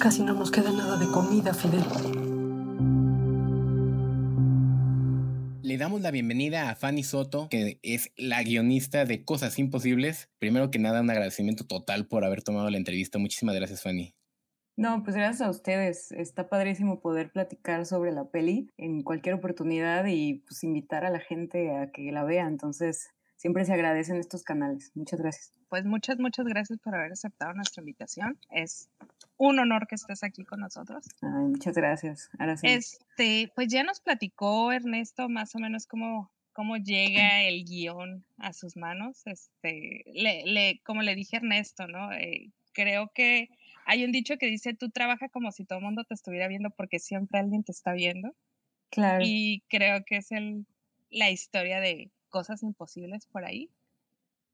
casi 0.00 0.22
no 0.22 0.32
nos 0.32 0.50
queda 0.50 0.72
nada 0.72 0.96
de 0.96 1.06
comida, 1.06 1.52
Fidel. 1.52 1.84
Le 5.62 5.76
damos 5.76 6.00
la 6.00 6.10
bienvenida 6.10 6.70
a 6.70 6.74
Fanny 6.74 7.02
Soto, 7.02 7.48
que 7.50 7.78
es 7.82 8.10
la 8.16 8.42
guionista 8.42 9.04
de 9.04 9.24
Cosas 9.24 9.58
Imposibles. 9.58 10.30
Primero 10.38 10.70
que 10.70 10.78
nada, 10.78 11.02
un 11.02 11.10
agradecimiento 11.10 11.66
total 11.66 12.06
por 12.06 12.24
haber 12.24 12.42
tomado 12.42 12.70
la 12.70 12.78
entrevista. 12.78 13.18
Muchísimas 13.18 13.54
gracias, 13.54 13.82
Fanny. 13.82 14.14
No, 14.76 15.02
pues 15.02 15.14
gracias 15.14 15.46
a 15.46 15.50
ustedes. 15.50 16.10
Está 16.12 16.48
padrísimo 16.48 17.00
poder 17.00 17.30
platicar 17.30 17.84
sobre 17.84 18.10
la 18.10 18.24
peli 18.30 18.70
en 18.78 19.02
cualquier 19.02 19.34
oportunidad 19.34 20.06
y 20.06 20.42
pues 20.46 20.64
invitar 20.64 21.04
a 21.04 21.10
la 21.10 21.20
gente 21.20 21.76
a 21.76 21.90
que 21.92 22.10
la 22.10 22.24
vea. 22.24 22.46
Entonces, 22.46 23.10
siempre 23.40 23.64
se 23.64 23.72
agradecen 23.72 24.18
estos 24.18 24.42
canales. 24.42 24.92
Muchas 24.94 25.18
gracias. 25.18 25.54
Pues 25.70 25.86
muchas, 25.86 26.18
muchas 26.18 26.44
gracias 26.44 26.78
por 26.78 26.94
haber 26.94 27.12
aceptado 27.12 27.54
nuestra 27.54 27.80
invitación. 27.80 28.38
Es 28.50 28.90
un 29.38 29.58
honor 29.58 29.86
que 29.86 29.94
estés 29.94 30.22
aquí 30.22 30.44
con 30.44 30.60
nosotros. 30.60 31.06
Ay, 31.22 31.46
muchas 31.46 31.74
gracias. 31.74 32.28
Este, 32.62 33.50
pues 33.54 33.68
ya 33.68 33.82
nos 33.82 34.00
platicó 34.00 34.72
Ernesto 34.72 35.30
más 35.30 35.54
o 35.54 35.58
menos 35.58 35.86
cómo, 35.86 36.30
cómo 36.52 36.76
llega 36.76 37.40
el 37.44 37.64
guion 37.64 38.26
a 38.36 38.52
sus 38.52 38.76
manos. 38.76 39.22
Este, 39.24 40.04
le, 40.12 40.44
le, 40.44 40.82
como 40.84 41.00
le 41.00 41.14
dije 41.14 41.36
a 41.36 41.38
Ernesto, 41.38 41.86
¿no? 41.86 42.12
Eh, 42.12 42.50
creo 42.74 43.10
que 43.14 43.48
hay 43.86 44.04
un 44.04 44.12
dicho 44.12 44.36
que 44.36 44.48
dice, 44.48 44.74
tú 44.74 44.90
trabaja 44.90 45.30
como 45.30 45.50
si 45.50 45.64
todo 45.64 45.78
el 45.78 45.84
mundo 45.86 46.04
te 46.04 46.12
estuviera 46.12 46.46
viendo 46.46 46.68
porque 46.68 46.98
siempre 46.98 47.40
alguien 47.40 47.64
te 47.64 47.72
está 47.72 47.94
viendo. 47.94 48.34
Claro. 48.90 49.24
Y 49.26 49.62
creo 49.70 50.04
que 50.04 50.18
es 50.18 50.30
el, 50.30 50.66
la 51.08 51.30
historia 51.30 51.80
de 51.80 52.10
cosas 52.30 52.62
imposibles 52.62 53.26
por 53.26 53.44
ahí. 53.44 53.70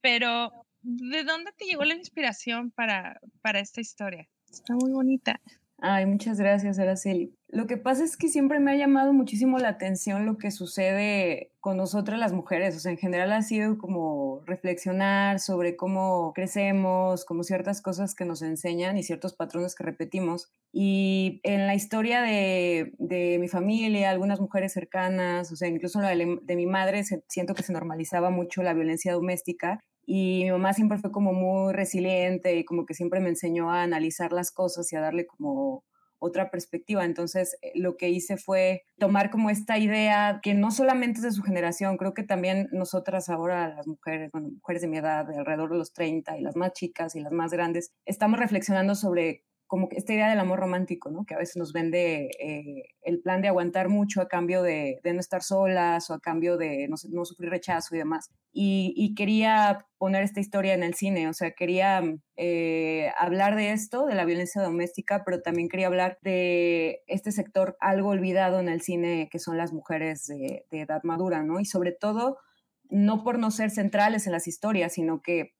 Pero, 0.00 0.52
¿de 0.82 1.24
dónde 1.24 1.52
te 1.52 1.66
llegó 1.66 1.84
la 1.84 1.94
inspiración 1.94 2.70
para, 2.70 3.20
para 3.42 3.60
esta 3.60 3.80
historia? 3.80 4.28
Está 4.50 4.74
muy 4.74 4.92
bonita. 4.92 5.40
Ay, 5.78 6.06
muchas 6.06 6.38
gracias, 6.38 6.78
Araceli. 6.78 7.36
Lo 7.48 7.66
que 7.66 7.76
pasa 7.76 8.02
es 8.02 8.16
que 8.16 8.28
siempre 8.28 8.60
me 8.60 8.72
ha 8.72 8.76
llamado 8.76 9.12
muchísimo 9.12 9.58
la 9.58 9.68
atención 9.68 10.24
lo 10.24 10.38
que 10.38 10.50
sucede 10.50 11.52
con 11.60 11.76
nosotras 11.76 12.18
las 12.18 12.32
mujeres. 12.32 12.74
O 12.76 12.80
sea, 12.80 12.92
en 12.92 12.98
general 12.98 13.30
ha 13.32 13.42
sido 13.42 13.76
como 13.76 14.40
reflexionar 14.46 15.38
sobre 15.38 15.76
cómo 15.76 16.32
crecemos, 16.34 17.26
como 17.26 17.42
ciertas 17.42 17.82
cosas 17.82 18.14
que 18.14 18.24
nos 18.24 18.40
enseñan 18.40 18.96
y 18.96 19.02
ciertos 19.02 19.34
patrones 19.34 19.74
que 19.74 19.84
repetimos. 19.84 20.50
Y 20.72 21.40
en 21.44 21.66
la 21.66 21.74
historia 21.74 22.22
de, 22.22 22.94
de 22.98 23.38
mi 23.38 23.48
familia, 23.48 24.10
algunas 24.10 24.40
mujeres 24.40 24.72
cercanas, 24.72 25.52
o 25.52 25.56
sea, 25.56 25.68
incluso 25.68 26.00
la 26.00 26.08
de, 26.08 26.56
mi 26.56 26.66
madre, 26.66 27.04
siento 27.28 27.54
que 27.54 27.62
se 27.62 27.74
normalizaba 27.74 28.30
mucho 28.30 28.62
la 28.62 28.72
violencia 28.72 29.12
doméstica 29.12 29.80
y 30.06 30.44
mi 30.44 30.52
mamá 30.52 30.72
siempre 30.72 30.98
fue 30.98 31.10
como 31.10 31.32
muy 31.32 31.72
resiliente 31.72 32.54
y 32.56 32.64
como 32.64 32.86
que 32.86 32.94
siempre 32.94 33.20
me 33.20 33.28
enseñó 33.28 33.70
a 33.72 33.82
analizar 33.82 34.32
las 34.32 34.52
cosas 34.52 34.90
y 34.92 34.96
a 34.96 35.00
darle 35.00 35.26
como 35.26 35.84
otra 36.18 36.50
perspectiva. 36.50 37.04
Entonces, 37.04 37.58
eh, 37.60 37.72
lo 37.74 37.96
que 37.96 38.08
hice 38.08 38.36
fue 38.36 38.84
tomar 38.98 39.30
como 39.30 39.50
esta 39.50 39.78
idea 39.78 40.40
que 40.42 40.54
no 40.54 40.70
solamente 40.70 41.18
es 41.18 41.24
de 41.24 41.32
su 41.32 41.42
generación, 41.42 41.96
creo 41.96 42.14
que 42.14 42.22
también 42.22 42.68
nosotras 42.72 43.28
ahora, 43.28 43.74
las 43.74 43.86
mujeres, 43.86 44.30
mujeres 44.32 44.82
de 44.82 44.88
mi 44.88 44.98
edad, 44.98 45.26
de 45.26 45.36
alrededor 45.36 45.70
de 45.70 45.78
los 45.78 45.92
30 45.92 46.38
y 46.38 46.42
las 46.42 46.56
más 46.56 46.72
chicas 46.72 47.16
y 47.16 47.20
las 47.20 47.32
más 47.32 47.52
grandes, 47.52 47.92
estamos 48.04 48.38
reflexionando 48.38 48.94
sobre 48.94 49.44
como 49.66 49.88
esta 49.90 50.12
idea 50.12 50.30
del 50.30 50.38
amor 50.38 50.60
romántico, 50.60 51.10
¿no? 51.10 51.24
Que 51.24 51.34
a 51.34 51.38
veces 51.38 51.56
nos 51.56 51.72
vende 51.72 52.30
eh, 52.38 52.94
el 53.02 53.20
plan 53.20 53.42
de 53.42 53.48
aguantar 53.48 53.88
mucho 53.88 54.20
a 54.20 54.28
cambio 54.28 54.62
de, 54.62 55.00
no 55.04 55.18
estar 55.18 55.42
solas 55.42 56.08
o 56.08 56.14
a 56.14 56.20
cambio 56.20 56.56
de 56.56 56.88
no, 56.88 57.24
sufrir 57.24 57.50
rechazo 57.50 57.94
y 57.94 57.98
demás. 57.98 58.30
Y, 58.52 59.14
quería 59.16 59.86
poner 59.98 60.22
esta 60.22 60.40
historia 60.40 60.74
en 60.74 60.82
el 60.82 60.94
cine, 60.94 61.28
o 61.28 61.32
sea, 61.32 61.52
quería 61.52 62.02
eh, 62.36 63.10
hablar 63.18 63.56
de 63.56 63.72
esto, 63.72 64.06
de 64.06 64.14
la 64.14 64.24
violencia 64.24 64.62
doméstica, 64.62 65.22
pero 65.24 65.42
también 65.42 65.68
quería 65.68 65.88
hablar 65.88 66.18
de 66.22 67.02
este 67.06 67.32
sector 67.32 67.76
algo 67.80 68.10
olvidado 68.10 68.60
en 68.60 68.68
el 68.68 68.82
cine, 68.82 69.28
que 69.30 69.38
son 69.38 69.56
las 69.56 69.72
mujeres 69.72 70.26
de, 70.26 70.64
de 70.70 70.80
edad 70.82 71.02
madura, 71.02 71.42
¿no? 71.42 71.60
Y 71.60 71.64
sobre 71.64 71.92
todo, 71.92 72.38
no 72.88 73.24
por 73.24 73.38
no 73.38 73.50
ser 73.50 73.70
centrales 73.70 74.26
en 74.26 74.32
las 74.32 74.46
historias, 74.46 74.92
sino 74.92 75.22
que 75.22 75.55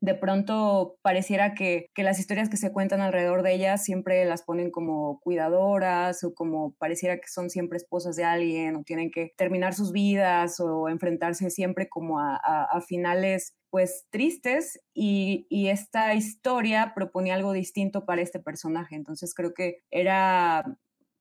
de 0.00 0.14
pronto 0.14 0.96
pareciera 1.02 1.54
que, 1.54 1.90
las 1.96 2.18
historias 2.18 2.48
que 2.48 2.56
se 2.56 2.72
cuentan 2.72 3.02
alrededor 3.02 3.42
de 3.42 3.54
ellas 3.54 3.84
siempre 3.84 4.24
las 4.24 4.42
ponen 4.42 4.70
como 4.70 5.20
cuidadoras 5.20 6.24
o 6.24 6.34
como 6.34 6.74
pareciera 6.78 7.16
que 7.16 7.28
son 7.28 7.50
siempre 7.50 7.76
esposas 7.76 8.16
de 8.16 8.24
alguien 8.24 8.76
o 8.76 8.82
tienen 8.82 9.10
que 9.10 9.32
terminar 9.36 9.74
sus 9.74 9.92
vidas 9.92 10.58
o 10.60 10.88
enfrentarse 10.88 11.50
siempre 11.50 11.88
como 11.88 12.18
a, 12.18 12.38
finales 12.88 13.54
pues 13.68 14.06
tristes 14.10 14.80
y, 14.94 15.46
y, 15.50 15.68
esta 15.68 16.14
historia 16.14 16.92
proponía 16.94 17.34
algo 17.34 17.52
distinto 17.52 18.06
para 18.06 18.22
este 18.22 18.40
personaje. 18.40 18.96
Entonces 18.96 19.34
creo 19.34 19.52
que 19.54 19.82
era 19.90 20.64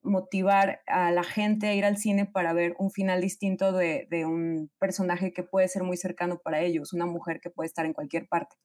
motivar 0.02 0.82
a 0.88 1.12
la 1.12 1.24
gente 1.24 1.68
a 1.68 1.74
ir 1.74 1.86
al 1.86 1.98
cine 1.98 2.26
para 2.26 2.54
ver 2.54 2.76
un 2.80 2.92
final 2.92 3.22
distinto 3.22 3.72
de, 3.72 4.08
un 4.26 4.72
personaje 4.80 5.34
que 5.34 5.44
puede 5.44 5.68
ser 5.68 5.84
muy 5.84 5.98
cercano 5.98 6.40
para 6.44 6.62
ellos, 6.62 6.94
una 6.94 7.06
mujer 7.06 7.40
que 7.42 7.50
puede 7.50 7.68
estar 7.68 7.86
en 7.86 7.94
cualquier 7.94 8.28
parte. 8.28 8.56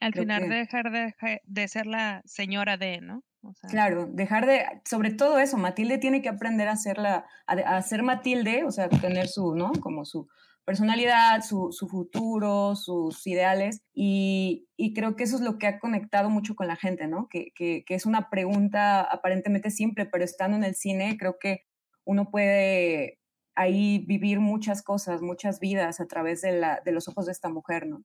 Al 0.00 0.14
final 0.14 0.48
dejar 0.48 0.90
de, 0.90 1.68
ser 1.68 1.86
la 1.86 2.22
señora 2.24 2.76
de, 2.76 3.00
¿no? 3.00 3.22
claro, 3.68 4.06
dejar 4.06 4.46
de, 4.46 4.64
sobre 4.84 5.12
todo 5.12 5.38
eso, 5.38 5.56
Matilde 5.56 5.98
tiene 5.98 6.22
que 6.22 6.28
aprender 6.28 6.68
a 6.68 6.76
ser, 6.76 6.98
la, 6.98 7.26
a, 7.46 7.82
ser 7.82 8.02
Matilde, 8.02 8.64
o 8.64 8.70
sea, 8.70 8.88
tener 8.88 9.28
su, 9.28 9.54
¿no? 9.54 9.72
Como 9.80 10.04
su 10.04 10.28
personalidad, 10.70 11.42
su, 11.42 11.72
futuro, 11.90 12.76
sus 12.76 13.26
ideales, 13.26 13.82
y, 13.92 14.68
creo 14.94 15.16
que 15.16 15.24
eso 15.24 15.34
es 15.34 15.42
lo 15.42 15.58
que 15.58 15.66
ha 15.66 15.80
conectado 15.80 16.30
mucho 16.30 16.54
con 16.54 16.68
la 16.68 16.76
gente, 16.76 17.08
¿no? 17.08 17.26
Que, 17.28 17.50
que, 17.56 17.84
es 17.88 18.06
una 18.06 18.30
pregunta 18.30 19.00
aparentemente 19.00 19.70
simple, 19.72 20.06
pero 20.06 20.22
estando 20.22 20.56
en 20.56 20.62
el 20.62 20.76
cine, 20.76 21.16
creo 21.18 21.38
que 21.40 21.64
uno 22.04 22.30
puede 22.30 23.18
ahí 23.56 24.04
vivir 24.06 24.38
muchas 24.38 24.84
cosas, 24.84 25.22
muchas 25.22 25.58
vidas 25.58 25.98
a 25.98 26.06
través 26.06 26.40
de, 26.40 26.52
la, 26.52 26.80
de 26.84 26.92
los 26.92 27.08
ojos 27.08 27.26
de 27.26 27.32
esta 27.32 27.48
mujer, 27.48 27.88
¿no? 27.88 28.04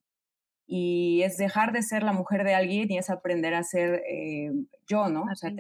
y 0.66 1.22
es 1.22 1.38
dejar 1.38 1.72
de 1.72 1.84
ser 1.84 2.02
la 2.02 2.14
mujer 2.14 2.44
de 2.44 2.56
alguien 2.56 2.92
y 2.92 2.98
es 2.98 3.12
aprender 3.12 3.54
a 3.54 3.62
ser 3.62 4.02
eh, 4.10 4.52
yo, 4.88 5.10
¿no? 5.10 5.26
O 5.32 5.36
sea, 5.36 5.52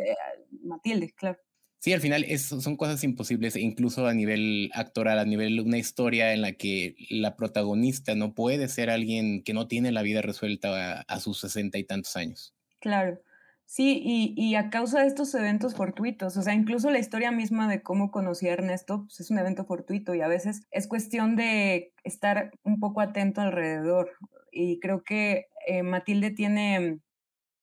Matilde, 0.63 1.11
claro. 1.11 1.37
Sí, 1.85 1.93
al 1.93 2.01
final 2.01 2.25
es, 2.27 2.41
son 2.47 2.77
cosas 2.77 3.03
imposibles, 3.03 3.55
e 3.55 3.61
incluso 3.61 4.07
a 4.07 4.13
nivel 4.15 4.71
actoral, 4.73 5.19
a 5.19 5.23
nivel 5.23 5.59
una 5.59 5.77
historia 5.77 6.33
en 6.33 6.41
la 6.41 6.53
que 6.53 6.95
la 7.11 7.35
protagonista 7.35 8.15
no 8.15 8.33
puede 8.33 8.69
ser 8.69 8.89
alguien 8.89 9.43
que 9.43 9.53
no 9.53 9.67
tiene 9.67 9.91
la 9.91 10.01
vida 10.01 10.23
resuelta 10.23 11.01
a, 11.01 11.19
sus 11.19 11.39
sesenta 11.39 11.77
y 11.77 11.83
tantos 11.83 12.15
años. 12.15 12.55
Claro. 12.79 13.21
Sí, 13.67 14.01
y, 14.03 14.33
y, 14.35 14.55
a 14.55 14.71
causa 14.71 15.01
de 15.01 15.07
estos 15.07 15.35
eventos 15.35 15.75
fortuitos, 15.75 16.35
o 16.37 16.41
sea, 16.41 16.55
incluso 16.55 16.89
la 16.89 16.97
historia 16.97 17.29
misma 17.29 17.69
de 17.69 17.83
cómo 17.83 18.09
conocí 18.09 18.47
a 18.47 18.53
Ernesto, 18.53 19.03
pues 19.03 19.19
es 19.19 19.29
un 19.29 19.37
evento 19.37 19.63
fortuito 19.65 20.15
y 20.15 20.21
a 20.21 20.27
veces 20.27 20.63
es 20.71 20.87
cuestión 20.87 21.35
de 21.35 21.93
estar 22.03 22.49
un 22.63 22.79
poco 22.79 23.01
atento 23.01 23.41
alrededor 23.41 24.09
y 24.51 24.79
creo 24.79 25.03
que 25.03 25.49
eh, 25.67 25.83
Matilde 25.83 26.31
tiene, 26.31 26.99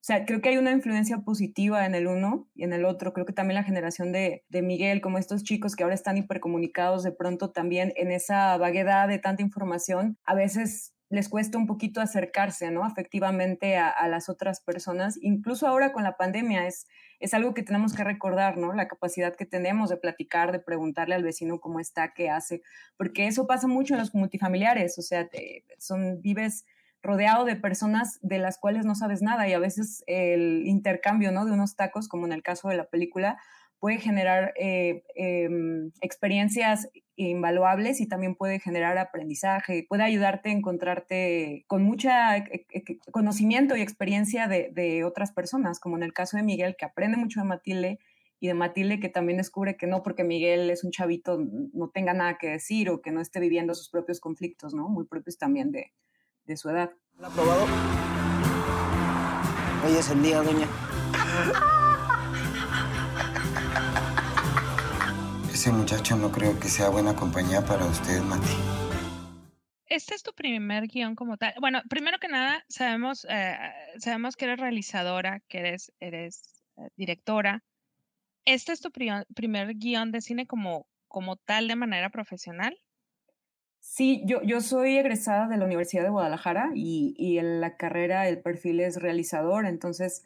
o 0.03 0.05
sea, 0.05 0.25
creo 0.27 0.41
que 0.41 0.49
hay 0.49 0.57
una 0.57 0.73
influencia 0.73 1.19
positiva 1.19 1.87
en 1.87 1.95
el 1.95 2.09
uno 2.09 2.49
y 2.57 2.65
en 2.65 2.73
el 2.73 2.85
otro. 2.85 3.13
Creo 3.13 3.25
que 3.25 3.33
también 3.33 3.55
la 3.55 3.63
generación 3.63 4.11
de, 4.11 4.43
Miguel, 4.51 5.01
como 5.01 5.17
estos 5.17 5.45
chicos 5.45 5.77
que 5.77 5.85
ahora 5.85 5.95
están 5.95 6.17
hipercomunicados, 6.17 7.05
de 7.05 7.13
pronto 7.13 7.53
también 7.53 7.93
en 7.95 8.11
esa 8.11 8.57
vaguedad 8.57 9.07
de 9.07 9.21
tanta 9.21 9.43
información, 9.43 10.19
a 10.25 10.35
veces 10.35 10.93
les 11.09 11.29
cuesta 11.29 11.57
un 11.57 11.69
poquito 11.69 12.01
acercarse, 12.01 12.73
¿no? 12.73 12.85
Afectivamente 12.85 13.77
a, 13.77 13.91
a, 13.91 14.09
las 14.09 14.29
otras 14.29 14.61
personas. 14.61 15.21
Incluso 15.23 15.69
ahora 15.69 15.93
con 15.93 16.03
la 16.03 16.17
pandemia 16.17 16.67
es, 16.67 16.89
es 17.21 17.33
algo 17.33 17.55
que 17.55 17.63
tenemos 17.63 17.95
que 17.95 18.03
recordar, 18.03 18.59
¿no? 18.59 18.73
La 18.73 18.89
capacidad 18.89 19.37
que 19.37 19.47
tenemos 19.47 19.89
de 19.89 19.99
platicar, 19.99 20.51
de 20.51 20.59
preguntarle 20.59 21.15
al 21.15 21.23
vecino 21.23 21.61
cómo 21.61 21.79
está, 21.79 22.13
qué 22.13 22.29
hace, 22.29 22.63
porque 22.97 23.29
eso 23.29 23.47
pasa 23.47 23.69
mucho 23.69 23.95
en 23.95 24.01
los 24.01 24.16
multifamiliares, 24.16 24.98
o 24.98 25.03
sea, 25.03 25.28
son, 25.78 26.21
vives 26.22 26.65
rodeado 27.03 27.45
de 27.45 27.57
personas 27.57 28.19
de 28.22 28.39
las 28.39 28.59
cuales 28.59 28.84
no 28.84 28.95
sabes 28.95 29.22
nada 29.22 29.49
y 29.49 29.53
a 29.53 29.59
veces 29.59 30.04
el 30.07 30.66
intercambio 30.66 31.33
¿no? 31.33 31.45
de 31.45 31.53
unos 31.53 31.77
tacos, 31.77 32.09
como 32.09 32.27
en 32.27 32.33
el 32.33 32.43
caso 32.43 32.69
de 32.69 32.77
la 32.77 32.84
película, 32.84 33.39
puede 33.81 33.99
generar 33.99 34.54
eh, 34.57 35.03
em, 35.16 35.91
experiencias 36.01 36.89
invaluables 37.16 38.01
y 38.01 38.07
también 38.07 38.37
puede 38.37 38.60
generar 38.60 38.97
aprendizaje, 38.97 39.84
puede 39.89 40.04
ayudarte 40.04 40.51
a 40.51 40.53
encontrarte 40.53 41.65
con 41.66 41.83
mucha 41.83 42.37
eh, 42.37 42.66
eh, 42.72 42.99
conocimiento 43.10 43.77
y 43.77 43.81
experiencia 43.81 44.47
de, 44.47 44.71
de, 44.72 45.03
otras 45.03 45.33
personas, 45.33 45.81
como 45.81 45.97
en 45.97 46.05
el 46.05 46.13
caso 46.13 46.37
de 46.37 46.45
Miguel, 46.45 46.77
que 46.78 46.84
aprende 46.84 47.16
mucho 47.16 47.41
de 47.41 47.47
Matilde 47.47 47.98
y 48.39 48.47
de 48.47 48.55
Matilde 48.55 49.01
que 49.01 49.09
también 49.09 49.39
descubre 49.39 49.77
que 49.77 49.89
no 49.89 50.05
porque 50.05 50.22
Miguel 50.22 50.71
es 50.71 50.84
un 50.84 50.93
chavito 50.93 51.39
no 51.72 51.91
tenga 51.91 52.15
nada 52.15 52.39
que 52.39 52.51
decir 52.51 52.89
o 52.89 53.03
que 53.03 53.10
no 53.10 53.21
esté 53.21 53.41
viviendo 53.41 53.75
sus 53.75 53.89
propios 53.89 54.21
conflictos, 54.21 54.75
¿no? 54.75 54.89
Muy 54.89 55.07
propios 55.07 55.39
también 55.39 55.72
de, 55.72 55.93
de 56.47 56.56
su 56.56 56.68
edad. 56.71 56.91
¿La 57.18 57.28
ha 57.28 57.30
probado? 57.30 57.66
Hoy 59.84 59.97
es 59.97 60.10
el 60.10 60.22
día, 60.22 60.42
doña. 60.42 60.66
Ese 65.53 65.71
muchacho 65.71 66.16
no 66.16 66.33
creo 66.33 66.59
que 66.59 66.68
sea 66.68 66.89
buena 66.89 67.15
compañía 67.15 67.65
para 67.65 67.84
usted, 67.86 68.21
Mati. 68.22 68.53
Este 69.86 70.15
es 70.15 70.22
tu 70.22 70.33
primer 70.33 70.86
guion 70.86 71.15
como 71.15 71.36
tal. 71.36 71.54
Bueno, 71.60 71.83
primero 71.89 72.18
que 72.18 72.28
nada, 72.28 72.65
sabemos, 72.68 73.27
eh, 73.28 73.59
sabemos 73.98 74.36
que 74.36 74.47
eres 74.47 74.59
realizadora, 74.59 75.41
que 75.48 75.59
eres, 75.59 75.92
eres 76.00 76.65
directora. 76.97 77.62
¿Este 78.45 78.72
es 78.72 78.80
tu 78.80 78.91
primer 78.91 79.74
guion 79.74 80.10
de 80.10 80.21
cine 80.21 80.47
como, 80.47 80.86
como 81.09 81.36
tal 81.36 81.68
de 81.68 81.77
manera 81.77 82.10
profesional? 82.10 82.77
Sí, 83.84 84.23
yo, 84.25 84.41
yo 84.43 84.61
soy 84.61 84.97
egresada 84.97 85.49
de 85.49 85.57
la 85.57 85.65
Universidad 85.65 86.05
de 86.05 86.11
Guadalajara 86.11 86.71
y, 86.73 87.15
y 87.19 87.39
en 87.39 87.61
la 87.61 87.77
carrera 87.77 88.29
el 88.29 88.41
perfil 88.41 88.79
es 88.81 89.03
realizador, 89.03 89.67
entonces 89.67 90.25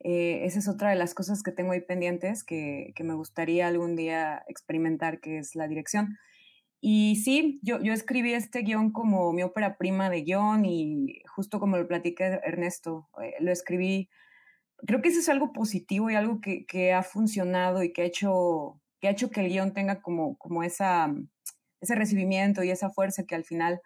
eh, 0.00 0.44
esa 0.44 0.58
es 0.58 0.68
otra 0.68 0.90
de 0.90 0.96
las 0.96 1.14
cosas 1.14 1.42
que 1.42 1.50
tengo 1.50 1.72
ahí 1.72 1.80
pendientes 1.80 2.44
que, 2.44 2.92
que, 2.94 3.02
me 3.02 3.14
gustaría 3.14 3.68
algún 3.68 3.96
día 3.96 4.44
experimentar, 4.48 5.20
que 5.20 5.38
es 5.38 5.54
la 5.56 5.66
dirección. 5.66 6.18
Y 6.80 7.16
sí, 7.16 7.58
yo, 7.62 7.80
yo 7.82 7.94
escribí 7.94 8.34
este 8.34 8.60
guion 8.62 8.92
como 8.92 9.32
mi 9.32 9.42
ópera 9.42 9.76
prima 9.78 10.10
de 10.10 10.22
guion 10.22 10.66
y 10.66 11.22
justo 11.34 11.58
como 11.58 11.78
lo 11.78 11.88
platica 11.88 12.26
Ernesto, 12.44 13.08
eh, 13.22 13.34
lo 13.40 13.50
escribí, 13.50 14.10
creo 14.86 15.02
que 15.02 15.08
eso 15.08 15.20
es 15.20 15.28
algo 15.30 15.52
positivo 15.52 16.10
y 16.10 16.16
algo 16.16 16.40
que, 16.40 16.66
que, 16.66 16.92
ha 16.92 17.02
funcionado 17.02 17.82
y 17.82 17.92
que 17.92 18.02
ha 18.02 18.06
hecho 18.06 18.80
que, 19.00 19.08
ha 19.08 19.12
hecho 19.12 19.30
que 19.30 19.40
el 19.40 19.48
guion 19.48 19.72
tenga 19.74 20.02
como, 20.02 20.36
como 20.38 20.62
esa 20.62 21.14
ese 21.80 21.94
recibimiento 21.94 22.62
y 22.62 22.70
esa 22.70 22.90
fuerza 22.90 23.24
que 23.24 23.34
al 23.34 23.44
final 23.44 23.80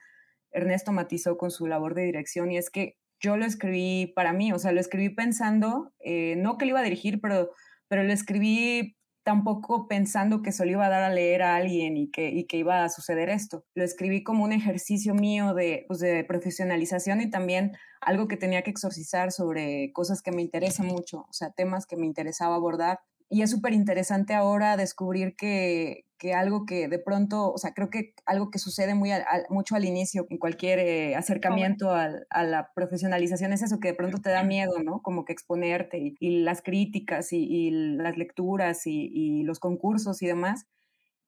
Ernesto 0.50 0.92
matizó 0.92 1.36
con 1.36 1.50
su 1.50 1.66
labor 1.66 1.94
de 1.94 2.04
dirección 2.04 2.50
y 2.50 2.58
es 2.58 2.70
que 2.70 2.96
yo 3.20 3.36
lo 3.36 3.44
escribí 3.46 4.12
para 4.14 4.32
mí, 4.32 4.52
o 4.52 4.58
sea, 4.58 4.72
lo 4.72 4.80
escribí 4.80 5.08
pensando, 5.08 5.92
eh, 6.00 6.36
no 6.36 6.58
que 6.58 6.66
lo 6.66 6.70
iba 6.70 6.80
a 6.80 6.84
dirigir, 6.84 7.20
pero, 7.20 7.50
pero 7.88 8.02
lo 8.02 8.12
escribí 8.12 8.96
tampoco 9.22 9.88
pensando 9.88 10.42
que 10.42 10.52
se 10.52 10.66
lo 10.66 10.72
iba 10.72 10.84
a 10.84 10.90
dar 10.90 11.02
a 11.02 11.08
leer 11.08 11.42
a 11.42 11.56
alguien 11.56 11.96
y 11.96 12.10
que, 12.10 12.28
y 12.28 12.44
que 12.44 12.58
iba 12.58 12.84
a 12.84 12.90
suceder 12.90 13.30
esto. 13.30 13.64
Lo 13.74 13.82
escribí 13.82 14.22
como 14.22 14.44
un 14.44 14.52
ejercicio 14.52 15.14
mío 15.14 15.54
de, 15.54 15.86
pues, 15.88 16.00
de 16.00 16.24
profesionalización 16.24 17.22
y 17.22 17.30
también 17.30 17.72
algo 18.02 18.28
que 18.28 18.36
tenía 18.36 18.60
que 18.62 18.70
exorcizar 18.70 19.32
sobre 19.32 19.92
cosas 19.92 20.20
que 20.20 20.32
me 20.32 20.42
interesan 20.42 20.86
mucho, 20.86 21.20
o 21.20 21.32
sea, 21.32 21.50
temas 21.52 21.86
que 21.86 21.96
me 21.96 22.04
interesaba 22.04 22.56
abordar 22.56 22.98
y 23.28 23.42
es 23.42 23.50
súper 23.50 23.72
interesante 23.72 24.34
ahora 24.34 24.76
descubrir 24.76 25.34
que, 25.34 26.04
que, 26.24 26.32
algo 26.32 26.64
que 26.64 26.88
de 26.88 26.98
pronto, 26.98 27.52
o 27.52 27.58
sea, 27.58 27.74
creo 27.74 27.90
que 27.90 28.14
algo 28.24 28.50
que 28.50 28.58
sucede 28.58 28.94
muy 28.94 29.10
mucho 29.50 29.76
al 29.76 29.84
inicio 29.84 30.26
en 30.30 30.38
cualquier 30.38 30.78
eh, 30.78 31.16
acercamiento 31.16 31.90
a, 31.90 32.08
la 32.44 32.70
profesionalización 32.74 33.52
es 33.52 33.60
eso, 33.60 33.78
que 33.78 33.88
de 33.88 33.94
pronto 33.94 34.22
te 34.22 34.30
da 34.30 34.42
miedo, 34.42 34.82
¿no? 34.82 35.02
Como 35.02 35.26
que 35.26 35.34
exponerte 35.34 36.14
y, 36.18 36.38
las 36.40 36.62
críticas 36.62 37.30
y, 37.32 37.70
las 37.70 38.16
lecturas 38.16 38.86
y, 38.86 39.42
los 39.42 39.58
concursos 39.58 40.22
y 40.22 40.26
demás. 40.26 40.66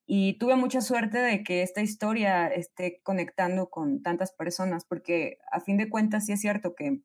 Y 0.06 0.38
tuve 0.38 0.56
mucha 0.56 0.80
suerte 0.80 1.18
de 1.18 1.42
que 1.42 1.60
esta 1.60 1.82
historia 1.82 2.48
esté 2.48 3.02
conectando 3.02 3.68
con 3.68 4.02
tantas 4.02 4.32
personas, 4.32 4.86
porque 4.86 5.36
a 5.52 5.60
fin 5.60 5.76
de 5.76 5.90
cuentas 5.90 6.24
sí 6.24 6.32
es 6.32 6.40
cierto 6.40 6.74
que 6.74 7.02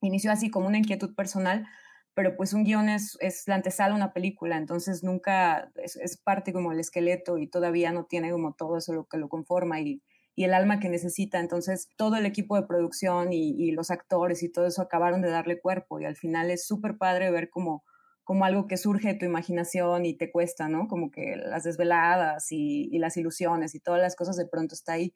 inició 0.00 0.32
así 0.32 0.50
como 0.50 0.66
una 0.66 0.78
inquietud 0.78 1.14
personal, 1.14 1.68
pero 2.18 2.36
pues 2.36 2.52
un 2.52 2.64
guion 2.64 2.88
es, 2.88 3.16
es 3.20 3.46
la 3.46 3.54
antesala 3.54 3.92
a 3.92 3.96
una 3.96 4.12
película, 4.12 4.56
entonces 4.56 5.04
nunca 5.04 5.70
es, 5.76 6.16
parte 6.16 6.52
como 6.52 6.72
el 6.72 6.80
esqueleto 6.80 7.38
y 7.38 7.46
todavía 7.46 7.92
no 7.92 8.06
tiene 8.06 8.32
como 8.32 8.54
todo 8.54 8.76
eso 8.76 8.92
lo 8.92 9.04
que 9.04 9.18
lo 9.18 9.28
conforma 9.28 9.80
y, 9.80 10.02
y 10.34 10.42
el 10.42 10.52
alma 10.52 10.80
que 10.80 10.88
necesita. 10.88 11.38
Entonces 11.38 11.88
todo 11.96 12.16
el 12.16 12.26
equipo 12.26 12.56
de 12.56 12.66
producción 12.66 13.32
y, 13.32 13.50
y, 13.50 13.70
los 13.70 13.92
actores 13.92 14.42
y 14.42 14.50
todo 14.50 14.66
eso 14.66 14.82
acabaron 14.82 15.22
de 15.22 15.30
darle 15.30 15.60
cuerpo 15.60 16.00
y 16.00 16.06
al 16.06 16.16
final 16.16 16.50
es 16.50 16.66
súper 16.66 16.98
padre 16.98 17.30
ver 17.30 17.50
como, 17.50 17.84
como 18.24 18.44
algo 18.44 18.66
que 18.66 18.78
surge 18.78 19.12
de 19.12 19.14
tu 19.14 19.24
imaginación 19.24 20.04
y 20.04 20.16
te 20.16 20.32
cuesta, 20.32 20.68
¿no? 20.68 20.88
Como 20.88 21.12
que 21.12 21.36
las 21.36 21.62
desveladas 21.62 22.50
y, 22.50 22.88
y 22.90 22.98
las 22.98 23.16
ilusiones 23.16 23.76
y 23.76 23.80
todas 23.80 24.00
las 24.00 24.16
cosas 24.16 24.36
de 24.36 24.48
pronto 24.48 24.74
está 24.74 24.94
ahí. 24.94 25.14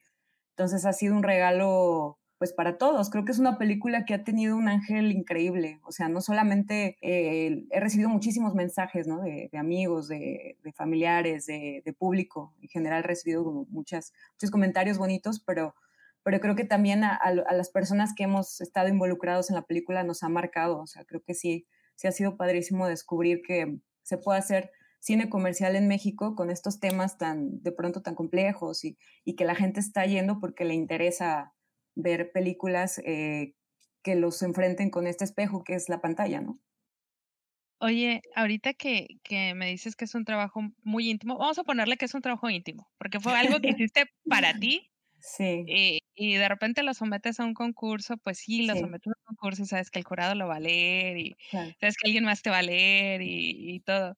Entonces 0.51 0.87
ha 0.87 0.93
sido 0.93 1.17
un 1.17 1.25
regalo 1.25 2.21
pues 2.43 2.53
para 2.53 2.77
todos. 2.77 3.09
Creo 3.09 3.25
que 3.25 3.31
es 3.31 3.39
una 3.39 3.57
película 3.57 4.05
que 4.05 4.15
ha 4.15 4.25
tenido 4.25 4.57
un 4.57 4.67
ángel 4.67 5.13
increíble. 5.13 5.79
O 5.85 5.93
sea, 5.93 6.09
no 6.09 6.21
solamente 6.21 6.99
eh, 7.01 7.69
he 7.71 7.79
recibido 7.79 8.09
muchísimos 8.09 8.57
mensajes, 8.57 9.07
¿no? 9.07 9.21
De, 9.21 9.49
amigos, 9.57 10.09
de, 10.09 10.57
familiares, 10.75 11.47
de, 11.47 11.95
público. 11.97 12.53
En 12.61 12.69
general 12.69 13.05
he 13.05 13.07
recibido 13.07 13.45
muchas, 13.71 14.13
muchos 14.33 14.51
comentarios 14.51 14.99
bonitos, 14.99 15.39
pero, 15.39 15.77
pero 16.25 16.41
creo 16.41 16.57
que 16.57 16.65
también 16.65 17.05
a, 17.05 17.21
las 17.33 17.71
personas 17.71 18.13
que 18.13 18.25
hemos 18.25 18.61
estado 18.61 18.89
involucrados 18.89 19.49
en 19.49 19.55
la 19.55 19.63
película 19.63 20.03
nos 20.03 20.25
ha 20.25 20.29
marcado. 20.29 20.81
O 20.81 20.89
sea, 20.89 21.05
creo 21.05 21.23
que 21.23 21.35
sí, 21.35 21.69
sí 21.95 22.09
ha 22.09 22.13
sido 22.13 22.37
padrísimo 22.37 22.89
descubrir 22.89 23.43
que 23.47 23.79
se 24.03 24.19
puede 24.19 24.41
hacer 24.41 24.73
cine 24.99 25.31
comercial 25.31 25.77
en 25.77 25.87
México 25.87 26.35
con 26.35 26.51
estos 26.51 26.81
temas 26.81 27.19
tan 27.19 27.63
de 27.63 27.71
pronto 27.71 28.03
tan 28.03 28.17
complejos 28.17 28.85
y, 28.85 28.99
y 29.25 29.37
que 29.37 29.45
la 29.45 29.55
gente 29.55 29.79
está 29.79 30.05
yendo 30.07 30.41
porque 30.41 30.65
le 30.65 30.75
interesa 30.75 31.53
ver 31.95 32.33
películas 32.33 32.99
eh, 33.05 33.55
que 34.03 34.15
los 34.15 34.43
enfrenten 34.43 34.91
con 34.91 35.07
este 35.07 35.25
espejo 35.25 35.65
que 35.65 35.75
es 35.75 35.89
la 35.89 36.01
pantalla, 36.01 36.41
¿no? 36.41 36.61
Oye, 37.79 38.23
ahorita 38.37 38.75
que, 38.75 39.09
que, 39.25 39.55
me 39.55 39.67
dices 39.67 39.97
que 39.97 40.05
es 40.05 40.15
un 40.15 40.25
trabajo 40.25 40.63
muy 40.85 41.11
íntimo, 41.11 41.37
vamos 41.37 41.59
a 41.59 41.65
ponerle 41.65 41.97
que 41.97 42.05
es 42.05 42.15
un 42.15 42.23
trabajo 42.23 42.49
íntimo, 42.49 42.89
porque 42.97 43.19
fue 43.19 43.33
algo 43.37 43.61
que 43.61 43.71
hiciste 43.77 44.07
para 44.29 44.55
ti. 44.55 44.89
Sí. 45.19 45.65
Y, 45.67 46.01
y, 46.15 46.35
de 46.35 46.49
repente 46.49 46.85
lo 46.85 46.95
sometes 46.95 47.41
a 47.41 47.45
un 47.45 47.55
concurso, 47.55 48.17
pues 48.19 48.39
sí, 48.39 48.67
lo 48.67 48.77
sometes 48.77 49.09
a 49.09 49.19
un 49.19 49.25
concurso 49.25 49.63
y 49.63 49.67
sabes 49.67 49.91
que 49.91 49.99
el 49.99 50.05
jurado 50.05 50.37
lo 50.37 50.47
va 50.47 50.57
a 50.57 50.61
leer 50.61 51.17
y 51.17 51.37
sabes 51.51 51.97
que 51.97 52.07
alguien 52.07 52.25
más 52.25 52.43
te 52.43 52.51
va 52.51 52.59
a 52.59 52.63
leer 52.63 53.23
y, 53.23 53.75
y 53.75 53.81
todo. 53.81 54.17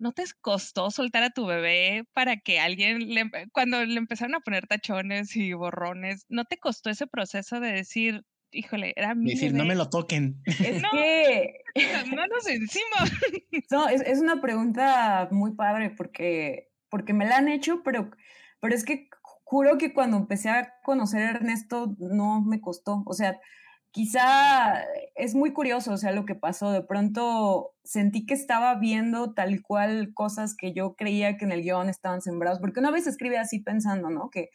¿No 0.00 0.12
te 0.12 0.24
costó 0.40 0.90
soltar 0.90 1.22
a 1.22 1.30
tu 1.30 1.46
bebé 1.46 2.04
para 2.12 2.38
que 2.38 2.58
alguien, 2.58 3.14
le, 3.14 3.30
cuando 3.52 3.84
le 3.84 3.98
empezaron 3.98 4.34
a 4.34 4.40
poner 4.40 4.66
tachones 4.66 5.36
y 5.36 5.52
borrones, 5.52 6.24
¿no 6.28 6.46
te 6.46 6.58
costó 6.58 6.90
ese 6.90 7.06
proceso 7.06 7.60
de 7.60 7.70
decir, 7.70 8.24
híjole, 8.50 8.94
era 8.96 9.14
mi 9.14 9.30
Decir, 9.30 9.52
no 9.52 9.64
me 9.64 9.74
lo 9.74 9.90
toquen. 9.90 10.40
Es 10.46 10.56
que... 10.92 11.60
No 12.16 12.26
nos 12.26 12.48
encima. 12.48 12.96
No, 13.70 13.88
es, 13.88 14.00
es, 14.00 14.18
una 14.18 14.40
pregunta 14.40 15.28
muy 15.30 15.52
padre 15.52 15.90
porque, 15.90 16.70
porque 16.88 17.12
me 17.12 17.26
la 17.26 17.36
han 17.36 17.48
hecho, 17.48 17.82
pero, 17.84 18.10
pero 18.58 18.74
es 18.74 18.84
que 18.84 19.08
juro 19.44 19.78
que 19.78 19.92
cuando 19.92 20.16
empecé 20.16 20.48
a 20.48 20.74
conocer 20.82 21.22
a 21.22 21.30
Ernesto 21.30 21.94
no 21.98 22.40
me 22.40 22.60
costó. 22.60 23.02
O 23.06 23.12
sea, 23.12 23.38
quizá 23.92 24.84
es 25.16 25.34
muy 25.34 25.52
curioso, 25.52 25.92
o 25.92 25.96
sea, 25.96 26.12
lo 26.12 26.24
que 26.24 26.34
pasó. 26.34 26.70
De 26.70 26.82
pronto 26.82 27.72
sentí 27.84 28.26
que 28.26 28.34
estaba 28.34 28.74
viendo 28.76 29.34
tal 29.34 29.62
cual 29.62 30.12
cosas 30.14 30.54
que 30.56 30.72
yo 30.72 30.94
creía 30.94 31.36
que 31.36 31.44
en 31.44 31.52
el 31.52 31.62
guion 31.62 31.88
estaban 31.88 32.22
sembrados, 32.22 32.60
porque 32.60 32.80
una 32.80 32.90
vez 32.90 33.06
escribe 33.06 33.38
así 33.38 33.60
pensando, 33.60 34.10
¿no? 34.10 34.30
Que, 34.30 34.50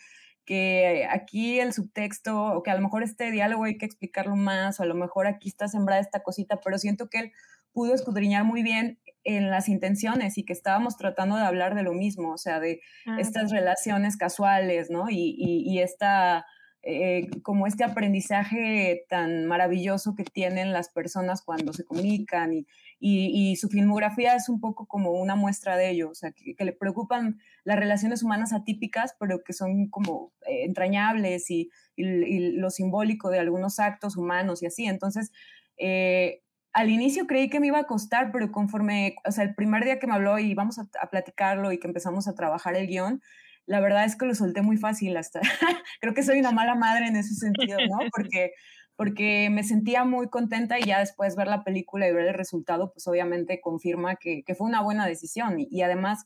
que 0.46 1.08
aquí 1.10 1.60
el 1.60 1.74
subtexto, 1.74 2.54
o 2.54 2.63
que 2.63 2.72
a 2.72 2.75
lo 2.75 2.82
mejor 2.82 3.04
este 3.04 3.32
diálogo 3.32 3.65
hay 3.65 3.77
que 3.77 3.86
explicarlo 3.86 4.36
más, 4.36 4.80
o 4.80 4.84
a 4.84 4.86
lo 4.86 4.96
mejor 4.96 5.27
aquí 5.27 5.50
está 5.50 5.68
sembrada 5.68 6.01
esta 6.01 6.24
cosita, 6.24 6.60
pero 6.63 6.77
siento 6.77 7.10
que 7.10 7.20
él 7.20 7.32
pudo 7.74 7.94
escudriñar 7.94 8.46
muy 8.46 8.63
bien 8.63 9.00
en 9.25 9.50
las 9.50 9.68
intenciones 9.68 10.38
y 10.38 10.46
que 10.46 10.54
estábamos 10.54 10.98
tratando 10.98 11.36
de 11.36 11.44
hablar 11.44 11.75
de 11.75 11.84
lo 11.84 11.94
mismo, 11.94 12.32
o 12.32 12.38
sea, 12.38 12.60
de 12.60 12.80
ah, 13.08 13.18
estas 13.20 13.51
relaciones 13.51 14.18
casuales, 14.18 14.89
¿no? 14.92 15.10
Y, 15.10 15.36
y, 15.38 15.63
y 15.65 15.80
esta 15.80 16.46
eh, 16.88 17.32
como 17.42 17.65
este 17.65 17.84
aprendizaje 17.84 19.08
tan 19.10 19.48
maravilloso 19.48 20.13
que 20.13 20.24
tienen 20.24 20.72
las 20.72 20.89
personas 20.89 21.42
cuando 21.42 21.74
se 21.74 21.84
comunican 21.84 22.54
y, 23.00 23.56
su 23.56 23.70
filmografía 23.70 24.36
es 24.36 24.50
un 24.50 24.60
poco 24.60 24.86
como 24.86 25.12
una 25.12 25.36
muestra 25.36 25.77
de 25.77 25.89
ello, 25.89 26.12
o 26.12 26.13
sea, 26.13 26.32
que, 26.32 26.56
le 26.63 26.74
preocupan 26.74 27.39
las 27.63 27.80
relaciones 27.80 28.22
humanas 28.22 28.54
atípicas, 28.54 29.15
pero 29.20 29.44
que 29.44 29.54
son 29.54 29.88
como 29.89 30.32
eh, 30.48 30.65
entrañables 30.65 31.50
y, 31.50 31.72
y, 31.96 32.51
lo 32.51 32.70
simbólico 32.70 33.32
de 33.32 33.39
algunos 33.39 33.80
actos 33.80 34.15
humanos 34.15 34.62
y 34.62 34.68
así. 34.68 34.86
Entonces, 34.86 35.32
eh, 35.77 36.44
al 36.72 36.92
inicio 36.92 37.25
creí 37.25 37.50
que 37.50 37.60
me 37.60 37.68
iba 37.68 37.80
a 37.80 37.88
costar, 37.88 38.32
pero 38.32 38.51
conforme, 38.51 39.15
o 39.25 39.32
sea, 39.32 39.44
el 39.44 39.56
primer 39.56 39.86
día 39.86 39.98
que 39.98 40.06
me 40.06 40.13
habló 40.13 40.38
y 40.38 40.54
vamos 40.54 40.77
a, 40.77 40.88
a 41.01 41.10
platicarlo 41.10 41.72
y 41.72 41.80
que 41.80 41.88
empezamos 41.88 42.27
a 42.27 42.36
trabajar 42.36 42.75
el 42.75 42.86
guion, 42.86 43.24
la 43.67 43.79
verdad 43.79 44.05
es 44.05 44.15
que 44.15 44.25
lo 44.25 44.36
solté 44.36 44.62
muy 44.62 44.77
fácil 44.77 45.15
hasta, 45.17 45.41
creo 46.01 46.13
que 46.13 46.24
soy 46.24 46.39
una 46.39 46.51
mala 46.51 46.75
madre 46.75 47.07
en 47.07 47.15
ese 47.15 47.36
sentido, 47.36 47.77
¿no? 47.89 47.98
Porque, 48.15 48.53
porque 48.98 49.50
me 49.51 49.63
sentía 49.63 50.05
muy 50.05 50.29
contenta 50.29 50.79
y 50.79 50.84
ya 50.84 51.00
después 51.00 51.36
ver 51.36 51.48
la 51.48 51.65
película 51.65 52.07
y 52.07 52.13
ver 52.13 52.27
el 52.27 52.34
resultado, 52.34 52.93
pues 52.93 53.05
obviamente 53.07 53.60
confirma 53.60 54.15
que, 54.15 54.43
que 54.45 54.55
fue 54.55 54.67
una 54.67 54.81
buena 54.81 55.05
decisión 55.05 55.57
y, 55.60 55.81
además... 55.81 56.25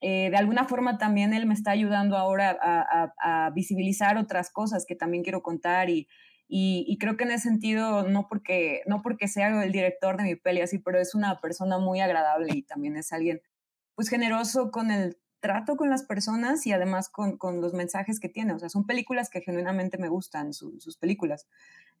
Eh, 0.00 0.30
de 0.30 0.36
alguna 0.36 0.64
forma 0.64 0.96
también 0.96 1.34
él 1.34 1.44
me 1.46 1.54
está 1.54 1.72
ayudando 1.72 2.16
ahora 2.16 2.56
a, 2.62 3.12
a, 3.18 3.50
visibilizar 3.50 4.16
otras 4.16 4.48
cosas 4.48 4.86
que 4.86 4.94
también 4.94 5.24
quiero 5.24 5.42
contar 5.42 5.90
y, 5.90 6.06
y, 6.46 6.84
y, 6.86 6.98
creo 6.98 7.16
que 7.16 7.24
en 7.24 7.32
ese 7.32 7.48
sentido, 7.48 8.04
no 8.08 8.28
porque, 8.28 8.82
no 8.86 9.02
porque 9.02 9.26
sea 9.26 9.64
el 9.64 9.72
director 9.72 10.16
de 10.16 10.22
mi 10.22 10.36
peli 10.36 10.60
así, 10.60 10.78
pero 10.78 11.00
es 11.00 11.16
una 11.16 11.40
persona 11.40 11.78
muy 11.78 12.00
agradable 12.00 12.52
y 12.54 12.62
también 12.62 12.96
es 12.96 13.12
alguien 13.12 13.42
pues 13.96 14.08
generoso 14.08 14.70
con 14.70 14.92
el 14.92 15.16
trato 15.40 15.76
con 15.76 15.90
las 15.90 16.02
personas 16.02 16.66
y 16.66 16.72
además 16.72 17.08
con, 17.08 17.36
con, 17.36 17.60
los 17.60 17.74
mensajes 17.74 18.20
que 18.20 18.28
tiene. 18.28 18.52
O 18.52 18.58
sea, 18.58 18.68
son 18.68 18.86
películas 18.86 19.30
que 19.30 19.40
genuinamente 19.40 19.98
me 19.98 20.08
gustan, 20.08 20.52
sus 20.52 20.96
películas. 20.98 21.46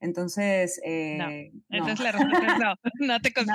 Entonces, 0.00 0.80
eh, 0.84 1.18
no. 1.18 1.76
Entonces 1.76 2.00
la 2.00 2.12
respuesta 2.12 2.46
es 2.46 2.58
no, 2.58 2.74
no 3.06 3.20
te 3.20 3.32
costó. 3.32 3.52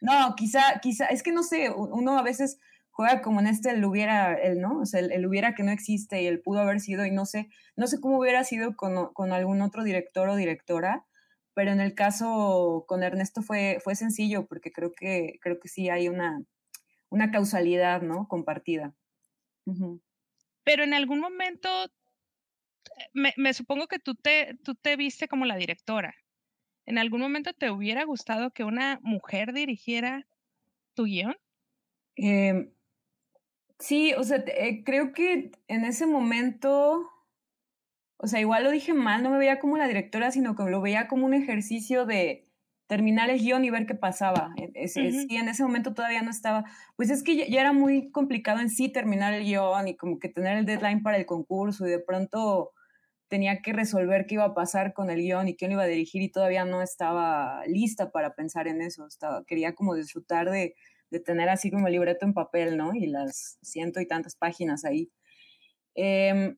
No, 0.00 0.34
quizá, 0.36 0.80
quizá, 0.80 1.06
es 1.06 1.22
que 1.22 1.32
no 1.32 1.42
sé, 1.42 1.70
uno 1.70 2.18
a 2.18 2.22
veces 2.22 2.58
juega 2.90 3.22
como 3.22 3.40
en 3.40 3.46
este 3.46 3.70
el 3.70 3.84
hubiera, 3.84 4.34
el 4.34 4.60
no, 4.60 4.80
o 4.80 4.86
sea, 4.86 5.00
el, 5.00 5.26
hubiera 5.26 5.54
que 5.54 5.62
no 5.62 5.70
existe 5.70 6.22
y 6.22 6.26
el 6.26 6.40
pudo 6.40 6.60
haber 6.60 6.80
sido 6.80 7.04
y 7.06 7.10
no 7.10 7.24
sé, 7.24 7.48
no 7.74 7.86
sé 7.86 8.00
cómo 8.00 8.18
hubiera 8.18 8.44
sido 8.44 8.76
con, 8.76 9.12
con 9.12 9.32
algún 9.32 9.62
otro 9.62 9.82
director 9.82 10.28
o 10.28 10.36
directora, 10.36 11.06
pero 11.54 11.72
en 11.72 11.80
el 11.80 11.94
caso 11.94 12.84
con 12.86 13.02
Ernesto 13.02 13.42
fue, 13.42 13.78
fue 13.82 13.94
sencillo 13.94 14.46
porque 14.46 14.72
creo 14.72 14.92
que, 14.92 15.38
creo 15.40 15.58
que 15.58 15.68
sí 15.68 15.88
hay 15.88 16.08
una, 16.08 16.42
una 17.08 17.30
causalidad, 17.30 18.02
¿no? 18.02 18.28
Compartida. 18.28 18.94
Pero 20.64 20.84
en 20.84 20.94
algún 20.94 21.20
momento, 21.20 21.68
me, 23.14 23.32
me, 23.36 23.54
supongo 23.54 23.86
que 23.86 23.98
tú 23.98 24.14
te, 24.14 24.58
tú 24.62 24.74
te 24.74 24.96
viste 24.96 25.28
como 25.28 25.46
la 25.46 25.56
directora. 25.56 26.14
¿En 26.86 26.98
algún 26.98 27.20
momento 27.20 27.52
te 27.52 27.70
hubiera 27.70 28.04
gustado 28.04 28.50
que 28.50 28.64
una 28.64 28.98
mujer 29.02 29.52
dirigiera 29.52 30.26
tu 30.94 31.04
guion? 31.04 31.36
Eh, 32.16 32.72
sí, 33.78 34.14
o 34.14 34.24
sea, 34.24 34.38
eh, 34.46 34.82
creo 34.84 35.12
que 35.12 35.52
en 35.68 35.84
ese 35.84 36.06
momento, 36.06 37.08
o 38.16 38.26
sea, 38.26 38.40
igual 38.40 38.64
lo 38.64 38.70
dije 38.70 38.94
mal, 38.94 39.22
no 39.22 39.30
me 39.30 39.38
veía 39.38 39.60
como 39.60 39.76
la 39.76 39.86
directora, 39.86 40.30
sino 40.32 40.56
que 40.56 40.64
lo 40.64 40.80
veía 40.80 41.08
como 41.08 41.26
un 41.26 41.34
ejercicio 41.34 42.04
de 42.04 42.51
terminar 42.92 43.30
el 43.30 43.40
guion 43.40 43.64
y 43.64 43.70
ver 43.70 43.86
qué 43.86 43.94
pasaba. 43.94 44.52
E, 44.58 44.70
es, 44.74 44.92
sí, 44.92 45.26
en 45.30 45.48
ese 45.48 45.62
momento 45.62 45.94
todavía 45.94 46.20
no 46.20 46.30
estaba, 46.30 46.66
pues 46.94 47.08
es 47.08 47.22
que 47.22 47.48
ya, 47.48 47.58
era 47.62 47.72
muy 47.72 48.10
complicado 48.10 48.60
en 48.60 48.68
sí 48.68 48.90
terminar 48.90 49.32
el 49.32 49.44
guion 49.44 49.88
y 49.88 49.96
como 49.96 50.18
que 50.18 50.28
tener 50.28 50.58
el 50.58 50.66
deadline 50.66 51.02
para 51.02 51.16
el 51.16 51.24
concurso 51.24 51.86
y 51.86 51.90
de 51.90 52.00
pronto 52.00 52.72
tenía 53.28 53.62
que 53.62 53.72
resolver 53.72 54.26
qué 54.26 54.34
iba 54.34 54.44
a 54.44 54.52
pasar 54.52 54.92
con 54.92 55.08
el 55.08 55.22
guion 55.22 55.48
y 55.48 55.56
quién 55.56 55.70
lo 55.70 55.76
iba 55.76 55.84
a 55.84 55.86
dirigir 55.86 56.20
y 56.20 56.28
todavía 56.28 56.66
no 56.66 56.82
estaba 56.82 57.64
lista 57.64 58.10
para 58.10 58.34
pensar 58.34 58.68
en 58.68 58.82
eso. 58.82 59.06
Estaba, 59.06 59.42
quería 59.46 59.74
como 59.74 59.94
disfrutar 59.94 60.50
de, 60.50 60.74
de 61.08 61.18
tener 61.18 61.48
así 61.48 61.70
como 61.70 61.86
el 61.86 61.94
libreto 61.94 62.26
en 62.26 62.34
papel, 62.34 62.76
¿no? 62.76 62.92
Y 62.94 63.06
las 63.06 63.56
ciento 63.62 64.02
y 64.02 64.06
tantas 64.06 64.36
páginas 64.36 64.84
ahí. 64.84 65.10
Eh, 65.94 66.56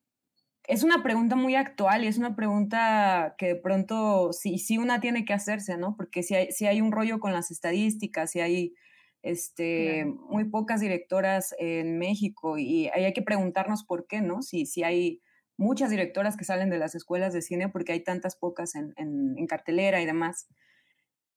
es 0.67 0.83
una 0.83 1.03
pregunta 1.03 1.37
muy 1.37 1.55
actual 1.55 2.05
y 2.05 2.07
es 2.07 2.19
una 2.19 2.35
pregunta 2.35 3.35
que 3.39 3.49
de 3.49 3.57
pronto 3.57 4.33
sí, 4.33 4.59
sí 4.59 4.79
una 4.79 5.01
tiene 5.01 5.25
que 5.25 5.35
hacerse, 5.35 5.77
¿no? 5.77 5.97
Porque 5.97 6.23
si 6.23 6.35
hay, 6.35 6.53
si 6.53 6.67
hay 6.67 6.81
un 6.81 6.93
rollo 6.93 7.21
con 7.21 7.33
las 7.33 7.51
estadísticas, 7.51 8.31
si 8.31 8.41
hay 8.41 8.75
este, 9.23 10.05
muy 10.07 10.45
pocas 10.45 10.81
directoras 10.81 11.55
en 11.59 11.99
México 11.99 12.59
y 12.59 12.89
hay 12.89 13.13
que 13.13 13.23
preguntarnos 13.23 13.85
por 13.85 14.07
qué, 14.07 14.21
¿no? 14.21 14.43
Si, 14.43 14.67
si 14.67 14.83
hay 14.83 15.21
muchas 15.57 15.91
directoras 15.91 16.37
que 16.37 16.45
salen 16.45 16.71
de 16.71 16.79
las 16.79 16.95
escuelas 16.95 17.33
de 17.33 17.43
cine 17.43 17.69
porque 17.69 17.93
hay 17.93 18.01
tantas 18.01 18.37
pocas 18.37 18.75
en, 18.75 18.93
en, 18.97 19.39
en 19.39 19.47
cartelera 19.47 20.01
y 20.01 20.07
demás 20.07 20.49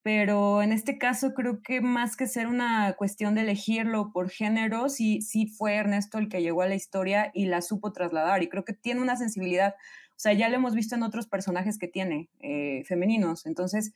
pero 0.08 0.62
en 0.62 0.72
este 0.72 0.98
caso 0.98 1.34
creo 1.34 1.62
que 1.62 1.82
más 1.82 2.16
que 2.16 2.28
ser 2.28 2.48
una 2.48 2.94
cuestión 2.94 3.36
de 3.36 3.42
elegirlo 3.42 4.14
por 4.14 4.30
género, 4.30 4.88
sí, 4.88 5.22
sí 5.22 5.48
fue 5.48 5.76
Ernesto 5.76 6.18
el 6.18 6.30
que 6.30 6.42
llegó 6.42 6.62
a 6.62 6.68
la 6.68 6.76
historia 6.76 7.30
y 7.34 7.48
la 7.48 7.62
supo 7.62 7.92
trasladar 7.92 8.42
y 8.42 8.48
creo 8.48 8.64
que 8.64 8.72
tiene 8.72 9.02
una 9.02 9.18
sensibilidad, 9.18 9.74
o 9.74 10.16
sea, 10.16 10.32
ya 10.32 10.48
lo 10.48 10.56
hemos 10.56 10.76
visto 10.76 10.96
en 10.96 11.04
otros 11.04 11.28
personajes 11.28 11.78
que 11.78 11.90
tiene, 11.90 12.30
eh, 12.40 12.86
femeninos, 12.86 13.46
entonces 13.46 13.92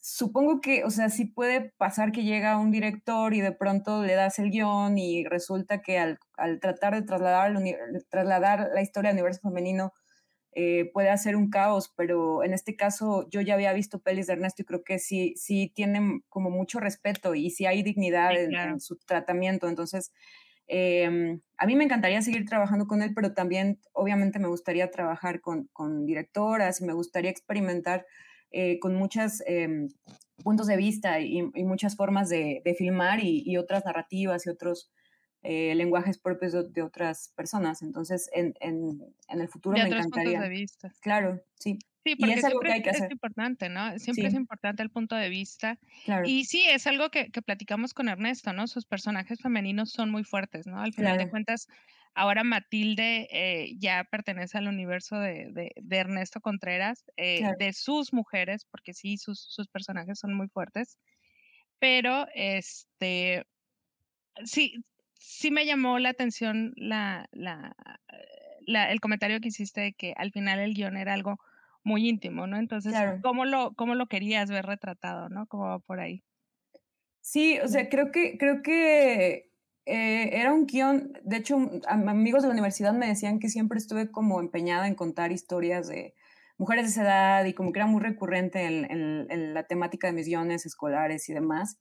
supongo 0.00 0.62
que, 0.62 0.82
o 0.82 0.88
sea, 0.88 1.10
sí 1.10 1.26
puede 1.26 1.74
pasar 1.76 2.10
que 2.10 2.24
llega 2.24 2.56
un 2.56 2.70
director 2.70 3.34
y 3.34 3.42
de 3.42 3.52
pronto 3.52 4.02
le 4.02 4.14
das 4.14 4.38
el 4.38 4.50
guion 4.50 4.96
y 4.96 5.24
resulta 5.24 5.82
que 5.82 5.98
al, 5.98 6.18
al 6.38 6.58
tratar 6.58 6.94
de 6.94 7.02
trasladar, 7.02 7.52
trasladar 8.08 8.70
la 8.72 8.80
historia 8.80 9.10
al 9.10 9.16
universo 9.16 9.42
femenino, 9.42 9.92
eh, 10.56 10.90
puede 10.92 11.10
hacer 11.10 11.34
un 11.34 11.50
caos, 11.50 11.92
pero 11.96 12.44
en 12.44 12.54
este 12.54 12.76
caso 12.76 13.28
yo 13.30 13.40
ya 13.40 13.54
había 13.54 13.72
visto 13.72 14.00
pelis 14.00 14.28
de 14.28 14.34
Ernesto 14.34 14.62
y 14.62 14.64
creo 14.64 14.84
que 14.84 15.00
sí, 15.00 15.34
sí 15.36 15.72
tienen 15.74 16.22
como 16.28 16.50
mucho 16.50 16.78
respeto 16.78 17.34
y 17.34 17.50
sí 17.50 17.66
hay 17.66 17.82
dignidad 17.82 18.32
en, 18.36 18.80
su 18.80 18.96
tratamiento. 18.98 19.68
Entonces, 19.68 20.12
em, 20.68 21.40
a 21.58 21.66
mí 21.66 21.74
me 21.74 21.84
encantaría 21.84 22.22
seguir 22.22 22.44
trabajando 22.44 22.86
con 22.86 23.02
él, 23.02 23.12
pero 23.14 23.34
también 23.34 23.80
obviamente 23.92 24.38
me 24.38 24.46
gustaría 24.46 24.90
trabajar 24.92 25.40
con, 25.40 25.68
con 25.72 26.06
directoras 26.06 26.80
y 26.80 26.84
me 26.84 26.92
gustaría 26.92 27.30
experimentar 27.30 28.06
eh, 28.52 28.78
con 28.78 28.94
muchos 28.94 29.42
em, 29.46 29.88
puntos 30.44 30.68
de 30.68 30.76
vista 30.76 31.18
y, 31.18 31.42
muchas 31.64 31.96
formas 31.96 32.28
de, 32.28 32.62
filmar 32.78 33.18
y, 33.18 33.42
y, 33.44 33.56
otras 33.56 33.84
narrativas 33.84 34.46
y 34.46 34.50
otros 34.50 34.92
eh, 35.44 35.74
lenguajes 35.74 36.18
propios 36.18 36.72
de, 36.72 36.82
otras 36.82 37.32
personas. 37.36 37.82
Entonces, 37.82 38.30
en, 38.32 38.54
en, 38.60 39.14
en 39.28 39.40
el 39.40 39.48
futuro 39.48 39.76
me 39.76 39.86
encantaría. 39.86 40.40
de 40.40 40.48
vista. 40.48 40.90
Claro, 41.00 41.42
sí. 41.58 41.78
Sí, 42.02 42.16
porque 42.16 42.34
es 42.34 42.44
algo 42.44 42.60
que 42.60 42.72
hay 42.72 42.82
que 42.82 42.90
hacer. 42.90 43.06
Es 43.06 43.12
importante, 43.12 43.68
¿no? 43.68 43.98
Siempre 43.98 44.26
es 44.26 44.34
importante 44.34 44.82
el 44.82 44.90
punto 44.90 45.16
de 45.16 45.28
vista. 45.28 45.78
Claro. 46.04 46.26
Y 46.26 46.44
sí, 46.44 46.64
es 46.68 46.86
algo 46.86 47.10
que, 47.10 47.30
que, 47.30 47.40
platicamos 47.40 47.94
con 47.94 48.08
Ernesto, 48.08 48.52
¿no? 48.52 48.66
Sus 48.66 48.84
personajes 48.84 49.38
femeninos 49.40 49.90
son 49.90 50.10
muy 50.10 50.24
fuertes, 50.24 50.66
¿no? 50.66 50.80
Al 50.80 50.92
final 50.92 51.16
de 51.18 51.30
cuentas, 51.30 51.66
ahora 52.14 52.44
Matilde 52.44 53.28
eh, 53.30 53.76
ya 53.78 54.04
pertenece 54.04 54.58
al 54.58 54.68
universo 54.68 55.18
de, 55.18 55.50
de, 55.52 55.72
de 55.76 55.96
Ernesto 55.96 56.40
Contreras, 56.40 57.04
eh, 57.16 57.42
de 57.58 57.72
sus 57.72 58.12
mujeres, 58.12 58.66
porque 58.70 58.94
sí, 58.94 59.16
sus, 59.16 59.40
sus 59.40 59.68
personajes 59.68 60.18
son 60.18 60.34
muy 60.34 60.48
fuertes. 60.48 60.98
Pero, 61.78 62.26
este, 62.34 63.44
sí, 64.44 64.84
sí 65.24 65.50
me 65.50 65.66
llamó 65.66 65.98
la 65.98 66.10
atención 66.10 66.72
la, 66.76 67.26
la, 67.32 67.74
la, 68.66 68.90
el 68.92 69.00
comentario 69.00 69.40
que 69.40 69.48
hiciste 69.48 69.80
de 69.80 69.92
que 69.94 70.14
al 70.16 70.32
final 70.32 70.58
el 70.60 70.74
guion 70.74 70.96
era 70.96 71.14
algo 71.14 71.38
muy 71.82 72.08
íntimo, 72.08 72.46
¿no? 72.46 72.58
Entonces, 72.58 72.94
¿cómo, 73.22 73.44
lo, 73.44 73.74
¿cómo 73.74 73.94
lo 73.94 74.06
querías 74.06 74.50
ver 74.50 74.66
retratado, 74.66 75.28
¿no? 75.28 75.46
¿Cómo 75.46 75.64
va 75.66 75.78
por 75.80 76.00
ahí? 76.00 76.22
Sí, 77.20 77.58
o 77.60 77.68
sea, 77.68 77.88
creo 77.88 78.12
que, 78.12 78.36
creo 78.38 78.62
que 78.62 79.50
eh, 79.86 80.30
era 80.32 80.52
un 80.52 80.66
guion, 80.66 81.12
de 81.22 81.36
hecho, 81.38 81.56
amigos 81.86 82.42
de 82.42 82.48
la 82.48 82.52
universidad 82.54 82.92
me 82.92 83.06
decían 83.06 83.38
que 83.38 83.48
siempre 83.48 83.78
estuve 83.78 84.10
como 84.10 84.40
empeñada 84.40 84.86
en 84.86 84.94
contar 84.94 85.32
historias 85.32 85.88
de 85.88 86.14
mujeres 86.58 86.84
de 86.84 86.90
esa 86.90 87.02
edad 87.02 87.44
y 87.46 87.54
como 87.54 87.72
que 87.72 87.80
era 87.80 87.86
muy 87.86 88.02
recurrente 88.02 88.62
en, 88.64 88.90
en, 88.90 89.26
en 89.30 89.54
la 89.54 89.66
temática 89.66 90.06
de 90.06 90.12
mis 90.12 90.26
guiones 90.26 90.66
escolares 90.66 91.28
y 91.28 91.34
demás. 91.34 91.78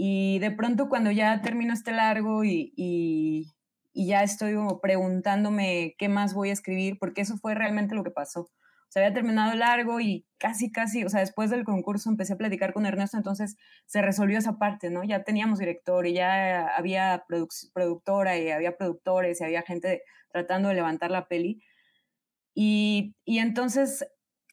Y 0.00 0.38
de 0.38 0.52
pronto 0.52 0.88
cuando 0.88 1.10
ya 1.10 1.42
termino 1.42 1.74
este 1.74 1.90
largo 1.90 2.44
y, 2.44 2.72
y, 2.76 3.52
ya 3.92 4.22
estoy 4.22 4.54
preguntándome 4.80 5.96
qué 5.98 6.08
más 6.08 6.34
voy 6.34 6.50
a 6.50 6.52
escribir, 6.52 7.00
porque 7.00 7.22
eso 7.22 7.36
fue 7.36 7.56
realmente 7.56 7.96
lo 7.96 8.04
que 8.04 8.12
pasó. 8.12 8.42
O 8.42 8.90
sea, 8.90 9.02
había 9.02 9.12
terminado 9.12 9.56
largo 9.56 9.98
y 9.98 10.24
casi, 10.38 10.70
casi, 10.70 11.04
o 11.04 11.08
sea, 11.08 11.18
después 11.18 11.50
del 11.50 11.64
concurso 11.64 12.10
empecé 12.10 12.34
a 12.34 12.36
platicar 12.36 12.72
con 12.72 12.86
Ernesto, 12.86 13.16
entonces 13.16 13.56
se 13.86 14.00
resolvió 14.00 14.38
esa 14.38 14.56
parte, 14.56 14.88
¿no? 14.88 15.02
Ya 15.02 15.24
teníamos 15.24 15.58
director 15.58 16.06
y 16.06 16.12
ya 16.12 16.68
había 16.76 17.24
productora 17.74 18.38
y 18.38 18.50
había 18.50 18.76
productores 18.76 19.40
y 19.40 19.44
había 19.44 19.62
gente 19.62 20.02
tratando 20.30 20.68
de 20.68 20.76
levantar 20.76 21.10
la 21.10 21.26
peli. 21.26 21.60
Y, 22.54 23.16
y 23.24 23.38
entonces 23.40 24.06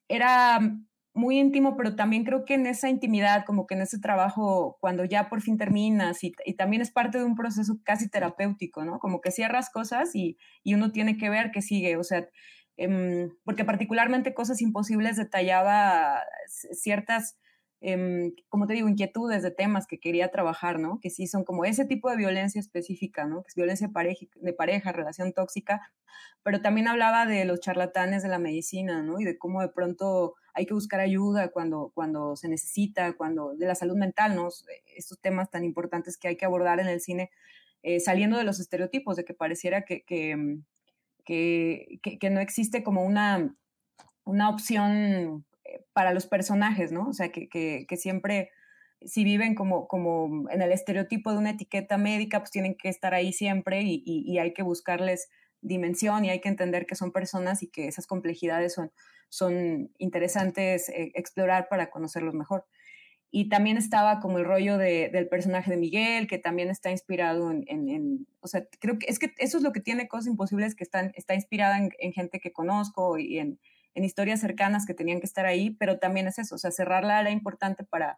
era 0.07 0.59
muy 1.15 1.39
íntimo, 1.39 1.77
pero 1.77 1.95
también 1.95 2.25
creo 2.25 2.43
que 2.43 2.55
en 2.55 2.67
esa 2.67 2.89
intimidad, 2.89 3.45
como 3.45 3.65
que 3.65 3.73
en 3.75 3.81
ese 3.81 3.99
trabajo, 3.99 4.77
cuando 4.81 5.05
ya 5.05 5.29
por 5.29 5.41
fin 5.41 5.57
terminas 5.57 6.23
y, 6.23 6.33
también 6.57 6.81
es 6.81 6.91
parte 6.91 7.17
de 7.17 7.23
un 7.23 7.35
proceso 7.35 7.79
casi 7.83 8.09
terapéutico, 8.09 8.83
¿no? 8.83 8.99
Como 8.99 9.21
que 9.21 9.31
cierras 9.31 9.69
cosas 9.69 10.13
y, 10.13 10.37
y 10.61 10.73
uno 10.73 10.91
tiene 10.91 11.17
que 11.17 11.29
ver 11.29 11.51
qué 11.51 11.61
sigue, 11.61 11.95
o 11.95 12.03
sea, 12.03 12.27
em, 12.77 13.29
porque 13.45 13.63
particularmente 13.63 14.33
Cosas 14.33 14.61
Imposibles 14.61 15.15
detallaba 15.15 16.21
ciertas, 16.73 17.37
em, 17.79 18.33
como 18.49 18.67
te 18.67 18.73
digo, 18.73 18.89
inquietudes 18.89 19.41
de 19.41 19.51
temas 19.51 19.87
que 19.87 19.99
quería 19.99 20.31
trabajar, 20.31 20.79
¿no? 20.79 20.99
Que 20.99 21.09
sí 21.09 21.27
son 21.27 21.45
como 21.45 21.63
ese 21.63 21.85
tipo 21.85 22.09
de 22.09 22.17
violencia 22.17 22.59
específica, 22.59 23.25
¿no? 23.25 23.41
Que 23.43 23.49
es 23.49 23.55
violencia 23.55 23.87
pareja, 23.89 24.25
de 24.35 24.53
pareja, 24.53 24.91
relación 24.91 25.31
tóxica, 25.33 25.81
pero 26.43 26.61
también 26.61 26.89
hablaba 26.89 27.25
de 27.25 27.45
los 27.45 27.61
charlatanes 27.61 28.21
de 28.23 28.29
la 28.29 28.39
medicina, 28.39 29.01
¿no? 29.01 29.19
Y 29.21 29.23
de 29.23 29.37
cómo 29.37 29.61
de 29.61 29.69
pronto 29.69 30.35
hay 30.55 30.65
que 30.65 30.73
buscar 30.73 30.99
ayuda 30.99 31.49
cuando, 31.49 31.91
cuando 31.93 32.35
se 32.35 32.47
necesita, 32.47 33.13
cuando 33.13 33.55
de 33.55 33.67
la 33.67 33.75
salud 33.75 33.97
mental, 33.97 34.35
¿no? 34.35 34.49
Estos 34.95 35.19
temas 35.19 35.51
tan 35.51 35.63
importantes 35.63 36.17
que 36.17 36.29
hay 36.29 36.37
que 36.37 36.45
abordar 36.45 36.79
en 36.79 36.87
el 36.87 37.01
cine, 37.01 37.29
eh, 37.83 37.99
saliendo 37.99 38.37
de 38.37 38.45
los 38.45 38.59
estereotipos, 38.59 39.15
de 39.15 39.25
que 39.25 39.33
pareciera 39.33 39.83
que, 39.83 40.03
que, 40.03 40.59
que, 41.25 41.99
que, 42.01 42.29
no 42.29 42.39
existe 42.39 42.83
como 42.83 43.03
una, 43.03 43.53
una 44.23 44.49
opción 44.49 45.45
eh, 45.65 45.83
para 45.93 46.13
los 46.13 46.25
personajes, 46.25 46.91
¿no? 46.91 47.09
O 47.09 47.13
sea, 47.13 47.29
que, 47.29 47.47
que 47.49 47.97
siempre 47.97 48.49
si 49.05 49.23
viven 49.23 49.55
como, 49.55 49.87
como 49.87 50.49
en 50.49 50.61
el 50.61 50.71
estereotipo 50.71 51.31
de 51.31 51.37
una 51.37 51.51
etiqueta 51.51 51.97
médica, 51.97 52.39
pues 52.39 52.51
tienen 52.51 52.75
que 52.75 52.89
estar 52.89 53.13
ahí 53.13 53.33
siempre 53.33 53.83
y, 53.83 54.03
y, 54.05 54.23
y, 54.25 54.39
hay 54.39 54.53
que 54.53 54.63
buscarles 54.63 55.29
dimensión 55.65 56.25
y 56.25 56.29
hay 56.29 56.39
que 56.41 56.49
entender 56.49 56.85
que 56.85 56.95
son 56.95 57.11
personas 57.11 57.63
y 57.63 57.67
que 57.67 57.87
esas 57.87 58.07
complejidades 58.07 58.73
son, 58.73 58.91
son 59.29 59.91
interesantes 59.97 60.89
eh, 60.89 61.11
explorar 61.15 61.67
para 61.69 61.89
conocerlos 61.89 62.33
mejor. 62.33 62.65
Y 63.31 63.49
también 63.49 63.75
estaba 63.77 64.19
como 64.21 64.37
el 64.37 64.45
rollo 64.45 64.77
de, 64.77 65.09
del 65.09 65.27
personaje 65.27 65.71
de 65.71 65.77
Miguel, 65.77 66.27
que 66.27 66.37
también 66.37 66.69
está 66.69 66.91
inspirado 66.91 67.51
en, 67.51 67.65
en, 67.67 68.27
o 68.39 68.47
sea, 68.47 68.65
creo 68.79 68.97
que 68.97 69.07
es 69.09 69.19
que 69.19 69.33
eso 69.39 69.57
es 69.57 69.63
lo 69.63 69.73
que 69.73 69.81
tiene 69.81 70.07
Cosas 70.07 70.27
Imposibles, 70.27 70.75
que 70.75 70.85
están, 70.85 71.11
está 71.15 71.33
inspirada 71.33 71.77
en, 71.77 72.13
gente 72.13 72.39
que 72.39 72.53
conozco 72.53 73.17
y 73.17 73.39
en, 73.39 73.59
en, 73.93 74.03
historias 74.05 74.39
cercanas 74.39 74.85
que 74.85 74.93
tenían 74.93 75.19
que 75.19 75.25
estar 75.25 75.45
ahí, 75.45 75.71
pero 75.71 75.99
también 75.99 76.27
es 76.27 76.39
eso, 76.39 76.55
o 76.55 76.57
sea, 76.57 76.71
cerrarla 76.71 77.19
era 77.19 77.31
importante 77.31 77.83
para, 77.83 78.17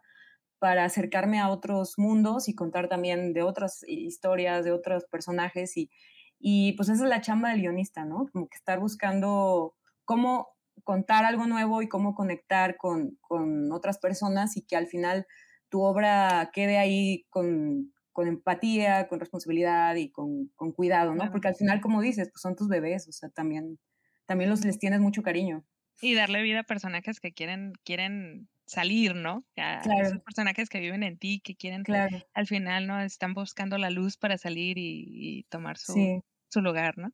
para 0.58 0.84
acercarme 0.84 1.40
a 1.40 1.48
otros 1.48 1.98
mundos 1.98 2.48
y 2.48 2.54
contar 2.54 2.88
también 2.88 3.32
de 3.32 3.42
otras 3.42 3.84
historias, 3.88 4.64
de 4.64 4.72
otros 4.72 5.04
personajes 5.06 5.76
y, 5.76 5.90
y 6.38 6.72
pues 6.74 6.88
esa 6.88 7.04
es 7.04 7.10
la 7.10 7.20
chamba 7.20 7.50
del 7.50 7.60
guionista, 7.60 8.04
¿no? 8.04 8.28
Como 8.32 8.48
que 8.48 8.56
estar 8.56 8.78
buscando 8.78 9.74
cómo 10.04 10.48
contar 10.84 11.24
algo 11.24 11.46
nuevo 11.46 11.82
y 11.82 11.88
cómo 11.88 12.14
conectar 12.14 12.76
con, 12.76 13.18
con 13.20 13.72
otras 13.72 13.98
personas 13.98 14.56
y 14.56 14.62
que 14.62 14.76
al 14.76 14.86
final 14.86 15.26
tu 15.68 15.82
obra 15.82 16.50
quede 16.52 16.78
ahí 16.78 17.26
con, 17.28 17.92
con 18.12 18.28
empatía, 18.28 19.08
con 19.08 19.20
responsabilidad 19.20 19.96
y 19.96 20.10
con, 20.10 20.48
con 20.56 20.72
cuidado, 20.72 21.14
¿no? 21.14 21.30
Porque 21.30 21.48
al 21.48 21.56
final, 21.56 21.80
como 21.80 22.00
dices, 22.00 22.30
pues 22.30 22.40
son 22.40 22.56
tus 22.56 22.68
bebés, 22.68 23.06
o 23.08 23.12
sea, 23.12 23.28
también, 23.28 23.78
también 24.26 24.50
los, 24.50 24.64
les 24.64 24.78
tienes 24.78 25.00
mucho 25.00 25.22
cariño. 25.22 25.64
Y 26.00 26.14
darle 26.14 26.42
vida 26.42 26.60
a 26.60 26.64
personajes 26.64 27.20
que 27.20 27.32
quieren, 27.32 27.72
quieren 27.84 28.48
salir, 28.68 29.14
¿no? 29.14 29.44
A 29.56 29.80
claro. 29.82 30.06
Esos 30.06 30.22
personajes 30.22 30.68
que 30.68 30.80
viven 30.80 31.02
en 31.02 31.18
ti, 31.18 31.40
que 31.40 31.56
quieren, 31.56 31.82
claro. 31.82 32.16
al 32.34 32.46
final, 32.46 32.86
¿no? 32.86 33.00
Están 33.00 33.34
buscando 33.34 33.78
la 33.78 33.90
luz 33.90 34.16
para 34.16 34.38
salir 34.38 34.76
y, 34.78 35.44
tomar 35.48 35.78
su, 35.78 36.22
su 36.48 36.60
lugar, 36.60 36.98
¿no? 36.98 37.12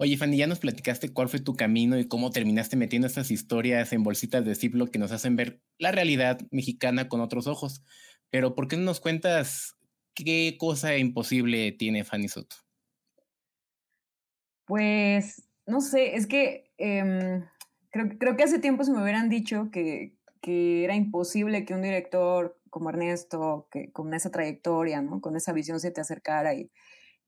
Oye, 0.00 0.16
Fanny, 0.16 0.36
ya 0.36 0.46
nos 0.46 0.60
platicaste 0.60 1.12
cuál 1.12 1.28
fue 1.28 1.40
tu 1.40 1.56
camino 1.56 1.98
y 1.98 2.06
cómo 2.06 2.30
terminaste 2.30 2.76
metiendo 2.76 3.08
estas 3.08 3.32
historias 3.32 3.92
en 3.92 4.04
bolsitas 4.04 4.44
de 4.44 4.54
Ziploc 4.54 4.90
que 4.90 5.00
nos 5.00 5.10
hacen 5.10 5.34
ver 5.34 5.60
la 5.76 5.90
realidad 5.90 6.38
mexicana 6.52 7.08
con 7.08 7.20
otros 7.20 7.48
ojos. 7.48 7.82
Pero 8.30 8.54
¿por 8.54 8.68
qué 8.68 8.76
no 8.76 8.84
nos 8.84 9.00
cuentas 9.00 9.76
qué 10.14 10.56
cosa 10.56 10.96
imposible 10.96 11.72
tiene 11.72 12.04
Fanny 12.04 12.28
Soto? 12.28 12.56
Pues, 14.66 15.48
no 15.66 15.80
sé, 15.80 16.14
es 16.14 16.28
que 16.28 16.70
em, 16.78 17.44
creo, 17.90 18.18
creo, 18.18 18.36
que 18.36 18.44
hace 18.44 18.60
tiempo 18.60 18.84
se 18.84 18.92
me 18.92 19.02
hubieran 19.02 19.28
dicho 19.28 19.70
que, 19.72 20.17
que, 20.40 20.84
era 20.84 20.94
imposible 20.94 21.64
que 21.64 21.74
un 21.74 21.82
director 21.82 22.58
como 22.70 22.90
Ernesto, 22.90 23.68
que 23.70 23.92
con 23.92 24.12
esa 24.14 24.30
trayectoria, 24.30 25.02
¿no? 25.02 25.20
con 25.20 25.36
esa 25.36 25.52
visión 25.52 25.80
se 25.80 25.90
te 25.90 26.00
acercara 26.00 26.54
y, 26.54 26.70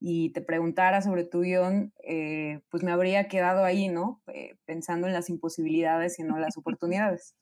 y 0.03 0.31
te 0.33 0.41
preguntara 0.41 1.03
sobre 1.03 1.23
tu 1.23 1.41
guion, 1.41 1.93
eh, 2.03 2.61
pues 2.69 2.81
me 2.83 2.91
habría 2.91 3.27
quedado 3.27 3.63
ahí, 3.63 3.87
¿no? 3.87 4.19
Eh, 4.33 4.57
pensando 4.65 5.05
en 5.05 5.13
las 5.13 5.29
imposibilidades 5.29 6.17
y 6.17 6.23
no 6.23 6.39
las 6.39 6.57
oportunidades. 6.57 7.35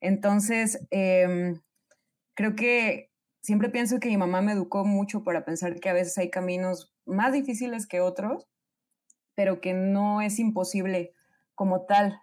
Entonces, 0.00 0.84
em, 0.90 1.60
creo 2.34 2.56
que 2.56 3.12
siempre 3.40 3.68
pienso 3.70 4.00
que 4.00 4.08
mi 4.08 4.16
mamá 4.16 4.42
me 4.42 4.52
educó 4.52 4.84
mucho 4.84 5.22
para 5.22 5.44
pensar 5.44 5.78
que 5.78 5.90
a 5.90 5.92
veces 5.92 6.18
hay 6.18 6.28
caminos 6.28 6.92
más 7.06 7.32
difíciles 7.32 7.86
que 7.86 8.00
otros, 8.00 8.48
pero 9.36 9.60
que 9.60 9.72
no 9.72 10.20
es 10.22 10.40
imposible 10.40 11.14
como 11.54 11.86
tal. 11.86 12.20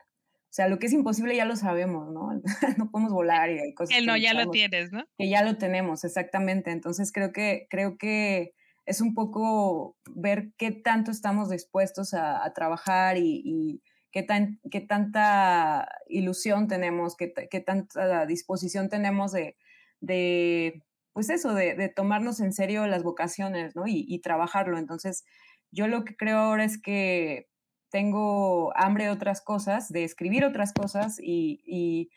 O 0.50 0.51
sea, 0.51 0.68
lo 0.68 0.79
que 0.79 0.88
es 0.88 0.94
imposible 0.94 1.36
ya 1.36 1.46
lo 1.46 1.56
sabemos, 1.56 2.12
¿no? 2.12 2.29
no 2.77 2.89
podemos 2.89 3.13
volar 3.13 3.51
y 3.51 3.60
hay 3.60 3.74
cosas. 3.75 3.96
El 3.96 4.08
no 4.08 4.18
ya 4.18 4.34
lo 4.34 4.50
tienes, 4.50 4.91
¿no? 4.91 5.06
Que 5.18 5.29
ya 5.29 5.44
lo 5.44 5.58
tenemos, 5.58 6.03
exactamente. 6.03 6.72
Entonces 6.72 7.12
creo 7.12 7.32
que, 7.32 7.68
creo 7.70 7.98
que 7.98 8.53
es 8.86 9.01
un 9.01 9.13
poco 9.13 9.96
ver 10.15 10.51
qué 10.58 10.72
tanto 10.72 11.12
estamos 11.12 11.51
dispuestos 11.51 12.15
a, 12.15 12.51
trabajar 12.56 13.18
y, 13.20 13.84
qué, 14.12 14.24
tan, 14.24 14.60
qué 14.72 14.82
tanta 14.82 15.88
ilusión 16.08 16.68
tenemos, 16.68 17.15
qué, 17.15 17.32
qué 17.51 17.60
tanta 17.60 18.25
disposición 18.25 18.89
tenemos 18.89 19.32
de, 19.32 19.56
de 20.01 20.84
pues 21.13 21.29
eso, 21.29 21.53
de, 21.53 21.91
tomarnos 21.94 22.39
en 22.39 22.53
serio 22.53 22.88
las 22.88 23.03
vocaciones, 23.03 23.75
¿no? 23.75 23.84
Y, 23.86 24.20
trabajarlo. 24.22 24.77
Entonces, 24.77 25.25
yo 25.72 25.88
lo 25.88 26.06
que 26.06 26.15
creo 26.15 26.38
ahora 26.38 26.63
es 26.63 26.82
que 26.82 27.50
tengo 27.89 28.72
hambre 28.75 29.05
de 29.05 29.12
otras 29.12 29.41
cosas, 29.41 29.89
de 29.89 30.03
escribir 30.03 30.46
otras 30.46 30.74
cosas 30.74 31.19
y, 31.22 32.10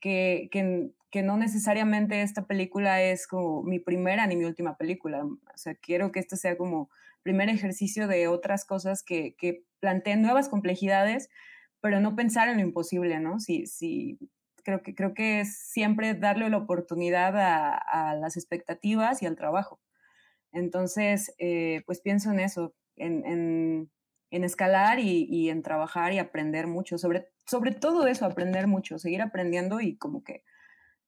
que, 0.00 0.48
que 1.10 1.22
no 1.22 1.36
necesariamente 1.36 2.22
esta 2.22 2.46
película 2.46 3.02
es 3.02 3.26
como 3.26 3.62
mi 3.62 3.78
primera 3.78 4.26
ni 4.26 4.36
mi 4.36 4.44
última 4.44 4.76
película. 4.76 5.24
O 5.24 5.38
sea, 5.56 5.74
quiero 5.74 6.12
que 6.12 6.20
este 6.20 6.36
sea 6.36 6.56
como 6.56 6.90
primer 7.22 7.48
ejercicio 7.48 8.08
de 8.08 8.28
otras 8.28 8.64
cosas 8.64 9.02
que, 9.02 9.34
que 9.36 9.64
planteen 9.80 10.22
nuevas 10.22 10.48
complejidades, 10.48 11.28
pero 11.80 12.00
no 12.00 12.16
pensar 12.16 12.48
en 12.48 12.56
lo 12.56 12.62
imposible, 12.62 13.20
¿no? 13.20 13.40
Si, 13.40 13.66
si, 13.66 14.18
creo, 14.62 14.82
que, 14.82 14.94
creo 14.94 15.14
que 15.14 15.40
es 15.40 15.58
siempre 15.58 16.14
darle 16.14 16.48
la 16.50 16.58
oportunidad 16.58 17.34
a, 17.36 18.14
las 18.14 18.36
expectativas 18.36 19.22
y 19.22 19.26
al 19.26 19.36
trabajo. 19.36 19.80
Entonces, 20.52 21.34
eh, 21.38 21.82
pues 21.86 22.00
pienso 22.00 22.30
en 22.32 22.40
eso, 22.40 22.74
en, 22.96 23.24
en, 23.24 23.90
en 24.30 24.44
escalar 24.44 24.98
y, 25.00 25.26
y, 25.28 25.50
en 25.50 25.62
trabajar 25.62 26.12
y 26.12 26.18
aprender 26.18 26.66
mucho, 26.66 26.98
sobre, 26.98 27.28
sobre 27.46 27.72
todo 27.72 28.06
eso, 28.06 28.24
aprender 28.24 28.66
mucho, 28.66 28.98
seguir 28.98 29.22
aprendiendo 29.22 29.80
y 29.80 29.96
como 29.96 30.22
que 30.22 30.44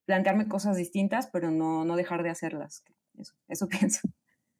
plantearme 0.04 0.48
cosas 0.48 0.76
distintas, 0.76 1.28
pero 1.28 1.50
no, 1.50 1.85
no 1.85 1.96
dejar 1.96 2.22
de 2.22 2.30
hacerlas. 2.30 2.85
Eso, 3.18 3.35
eso 3.48 3.68
pienso. 3.68 4.08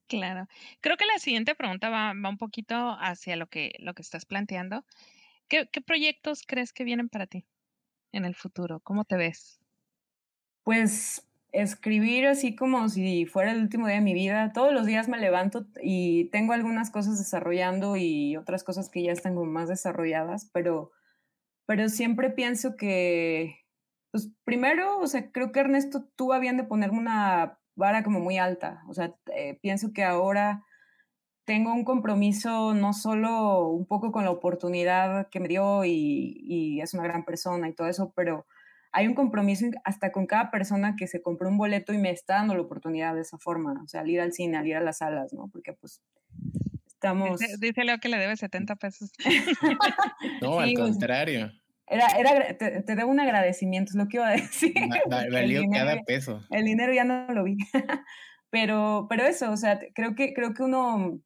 Claro. 0.07 0.47
Creo 0.81 0.97
que 0.97 1.07
la 1.07 1.19
siguiente 1.19 1.55
pregunta 1.55 1.89
va, 1.89 2.13
va 2.13 2.29
un 2.29 2.39
poquito 2.39 2.97
hacia 3.01 3.37
lo 3.37 3.47
que, 3.47 3.75
lo 3.79 3.95
que 3.95 4.03
estás 4.03 4.27
planteando. 4.27 4.85
¿Qué, 5.49 5.69
¿Qué, 5.71 5.81
proyectos 5.81 6.43
crees 6.47 6.73
que 6.73 6.85
vienen 6.85 7.09
para 7.09 7.27
ti 7.27 7.45
en 8.13 8.25
el 8.25 8.35
futuro? 8.35 8.81
¿Cómo 8.81 9.05
te 9.05 9.17
ves? 9.17 9.61
Pues 10.63 11.27
escribir 11.53 12.27
así 12.27 12.57
como 12.57 12.89
si 12.89 13.27
fuera 13.27 13.53
el 13.53 13.61
último 13.61 13.87
día 13.87 13.97
de 13.97 14.03
mi 14.03 14.15
vida. 14.15 14.53
Todos 14.53 14.73
los 14.73 14.87
días 14.87 15.09
me 15.09 15.19
levanto 15.19 15.67
y 15.83 16.27
tengo 16.31 16.55
algunas 16.55 16.91
cosas 16.91 17.19
desarrollando 17.19 17.97
y 17.97 18.37
otras 18.37 18.65
cosas 18.65 18.89
que 18.89 19.03
ya 19.03 19.13
están 19.13 19.37
más 19.51 19.69
desarrolladas, 19.69 20.51
pero, 20.53 20.93
pero 21.67 21.89
siempre 21.89 22.31
pienso 22.31 22.77
que, 22.77 23.57
pues 24.11 24.31
primero, 24.45 24.99
o 24.99 25.07
sea, 25.07 25.31
creo 25.31 25.53
que 25.53 25.61
Ernesto, 25.61 26.09
tú 26.17 26.33
habían 26.33 26.57
de 26.57 26.65
ponerme 26.65 26.99
una 26.99 27.59
vara 27.77 28.03
como 28.03 28.21
muy 28.21 28.39
alta. 28.39 28.83
O 28.89 28.95
sea, 28.95 29.15
eh, 29.35 29.59
pienso 29.63 29.93
que 29.93 30.05
ahora 30.05 30.65
tengo 31.45 31.73
un 31.73 31.85
compromiso 31.85 32.75
no 32.75 32.93
solo 32.93 33.69
un 33.69 33.87
poco 33.87 34.13
con 34.13 34.25
la 34.25 34.31
oportunidad 34.31 35.29
que 35.29 35.41
me 35.41 35.49
dio 35.49 35.85
y, 35.85 36.37
y, 36.45 36.81
es 36.81 36.95
una 36.95 37.03
gran 37.03 37.25
persona 37.25 37.69
y 37.69 37.75
todo 37.75 37.89
eso, 37.89 38.13
pero 38.15 38.47
hay 38.93 39.09
un 39.09 39.15
compromiso 39.15 39.67
hasta 39.85 40.13
con 40.13 40.27
cada 40.27 40.51
persona 40.51 40.97
que 40.97 41.07
se 41.07 41.23
compró 41.23 41.49
un 41.49 41.57
boleto 41.57 41.93
y 41.93 41.99
me 41.99 42.11
está 42.11 42.35
dando 42.35 42.55
la 42.55 42.61
oportunidad 42.61 43.15
de 43.15 43.23
esa 43.23 43.39
forma, 43.39 43.81
o 43.83 43.89
sea, 43.89 44.03
al 44.03 44.11
ir 44.11 44.21
al 44.21 44.33
cine, 44.33 44.59
al 44.59 44.67
ir 44.67 44.77
a 44.77 44.81
las 44.81 44.99
salas, 44.99 45.33
¿no? 45.33 45.49
Porque 45.49 45.73
pues 45.73 46.03
estamos... 46.87 47.41
Dice, 47.59 47.85
Leo 47.85 47.99
que 47.99 48.09
le 48.09 48.19
debe 48.19 48.37
70 48.37 48.77
pesos. 48.77 49.11
no, 50.43 50.61
al 50.61 50.75
contrario. 50.75 51.51
Era, 51.87 52.07
era, 52.19 52.57
te, 52.57 52.83
debo 52.83 53.11
un 53.11 53.21
agradecimiento, 53.21 53.91
es 53.91 53.97
lo 53.97 54.09
que 54.09 54.19
iba 54.19 54.29
a 54.29 54.33
decir. 54.33 54.73
valió 55.09 55.63
cada 55.71 56.03
peso. 56.03 56.43
El 56.51 56.65
dinero 56.65 56.93
ya 56.93 57.05
no 57.05 57.27
lo 57.33 57.45
vi. 57.45 57.57
pero, 58.51 59.07
pero 59.09 59.25
eso, 59.25 59.51
o 59.51 59.57
sea, 59.57 59.79
creo 59.95 60.15
que, 60.15 60.35
creo 60.35 60.55
que 60.55 60.63
uno 60.63 61.19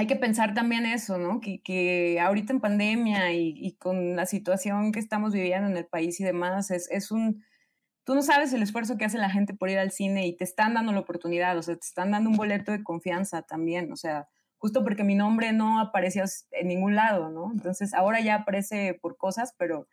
hay 0.00 0.06
que 0.06 0.16
pensar 0.16 0.54
también 0.54 0.86
eso, 0.86 1.18
¿no? 1.18 1.42
Que, 1.42 1.60
que 1.62 2.18
ahorita 2.20 2.54
en 2.54 2.60
pandemia 2.60 3.34
y, 3.34 3.52
y, 3.54 3.76
con 3.76 4.16
la 4.16 4.24
situación 4.24 4.92
que 4.92 4.98
estamos 4.98 5.34
viviendo 5.34 5.68
en 5.68 5.76
el 5.76 5.84
país 5.84 6.18
y 6.20 6.24
demás, 6.24 6.70
es, 6.70 6.90
es 6.90 7.10
un, 7.10 7.44
tú 8.04 8.14
no 8.14 8.22
sabes 8.22 8.54
el 8.54 8.62
esfuerzo 8.62 8.96
que 8.96 9.04
hace 9.04 9.18
la 9.18 9.28
gente 9.28 9.52
por 9.52 9.68
ir 9.68 9.78
al 9.78 9.90
cine 9.90 10.26
y 10.26 10.34
te 10.34 10.44
están 10.44 10.72
dando 10.72 10.92
la 10.92 11.00
oportunidad, 11.00 11.58
o 11.58 11.62
sea, 11.62 11.74
te 11.74 11.86
están 11.86 12.12
dando 12.12 12.30
un 12.30 12.36
boleto 12.38 12.72
de 12.72 12.82
confianza 12.82 13.42
también, 13.42 13.92
o 13.92 13.96
sea, 13.96 14.26
justo 14.56 14.82
porque 14.84 15.04
mi 15.04 15.14
nombre 15.14 15.52
no 15.52 15.78
aparecía 15.78 16.24
en 16.52 16.68
ningún 16.68 16.94
lado, 16.96 17.28
¿no? 17.28 17.52
Entonces 17.52 17.92
ahora 17.92 18.20
ya 18.20 18.36
aparece 18.36 18.98
por 19.02 19.18
cosas, 19.18 19.54
pero, 19.58 19.86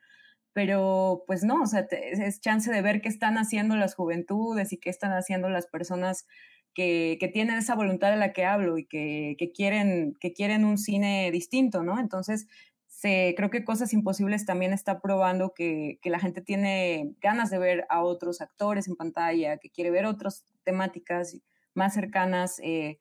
pero 0.54 1.26
pues 1.28 1.44
no, 1.44 1.64
o 1.64 1.66
sea, 1.66 1.86
es 1.92 2.40
chance 2.40 2.72
de 2.72 2.82
ver 2.82 3.02
qué 3.02 3.10
están 3.10 3.38
haciendo 3.38 3.76
las 3.76 3.94
juventudes 3.94 4.72
y 4.72 4.78
qué 4.78 4.90
están 4.90 5.12
haciendo 5.12 5.50
las 5.50 5.68
personas 5.68 6.28
que, 6.74 7.30
tienen 7.34 7.58
esa 7.58 7.76
voluntad 7.76 8.12
de 8.12 8.18
la 8.18 8.34
que 8.34 8.46
hablo 8.46 8.78
y 8.78 8.86
que, 8.86 9.36
quieren, 9.56 10.16
que 10.20 10.34
quieren 10.34 10.66
un 10.66 10.78
cine 10.78 11.32
distinto, 11.32 11.84
¿no? 11.84 12.00
Entonces, 12.00 12.48
se, 12.88 13.34
creo 13.36 13.50
que 13.50 13.64
Cosas 13.64 13.94
Imposibles 13.94 14.46
también 14.46 14.74
está 14.74 15.00
probando 15.02 15.54
que, 15.54 16.00
la 16.04 16.20
gente 16.20 16.42
tiene 16.42 17.16
ganas 17.22 17.50
de 17.50 17.60
ver 17.60 17.86
a 17.90 18.04
otros 18.04 18.42
actores 18.42 18.88
en 18.88 18.96
pantalla, 18.96 19.58
que 19.58 19.70
quiere 19.70 19.92
ver 19.92 20.06
otras 20.06 20.46
temáticas 20.64 21.38
más 21.74 21.94
cercanas. 21.94 22.60
Eh, 22.64 22.98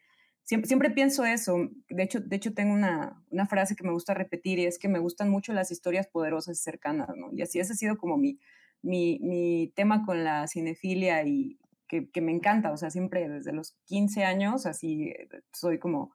Siempre, 0.47 0.91
pienso 0.91 1.25
eso. 1.25 1.57
De 1.89 2.05
hecho, 2.05 2.21
de 2.21 2.37
hecho 2.37 2.55
tengo 2.55 2.73
una, 2.73 3.21
una, 3.31 3.49
frase 3.49 3.75
que 3.75 3.83
me 3.83 3.91
gusta 3.91 4.15
repetir 4.15 4.61
y 4.61 4.67
es 4.67 4.79
que 4.79 4.87
me 4.89 5.01
gustan 5.01 5.29
mucho 5.29 5.53
las 5.53 5.73
historias 5.73 6.07
poderosas 6.07 6.61
y 6.61 6.63
cercanas, 6.63 7.09
¿no? 7.17 7.31
Y 7.33 7.43
así 7.43 7.59
ese 7.59 7.73
ha 7.73 7.77
sido 7.77 7.99
como 7.99 8.17
mi, 8.17 8.39
mi, 8.81 9.19
mi 9.23 9.73
tema 9.75 10.05
con 10.07 10.23
la 10.23 10.47
cinefilia 10.47 11.27
y 11.27 11.59
que, 11.87 12.21
me 12.21 12.33
encanta. 12.33 12.73
O 12.73 12.77
sea, 12.77 12.91
siempre 12.91 13.29
desde 13.29 13.53
los 13.53 13.77
15 13.87 14.25
años, 14.25 14.67
así 14.67 15.11
eh, 15.11 15.29
soy 15.53 15.79
como... 15.79 16.13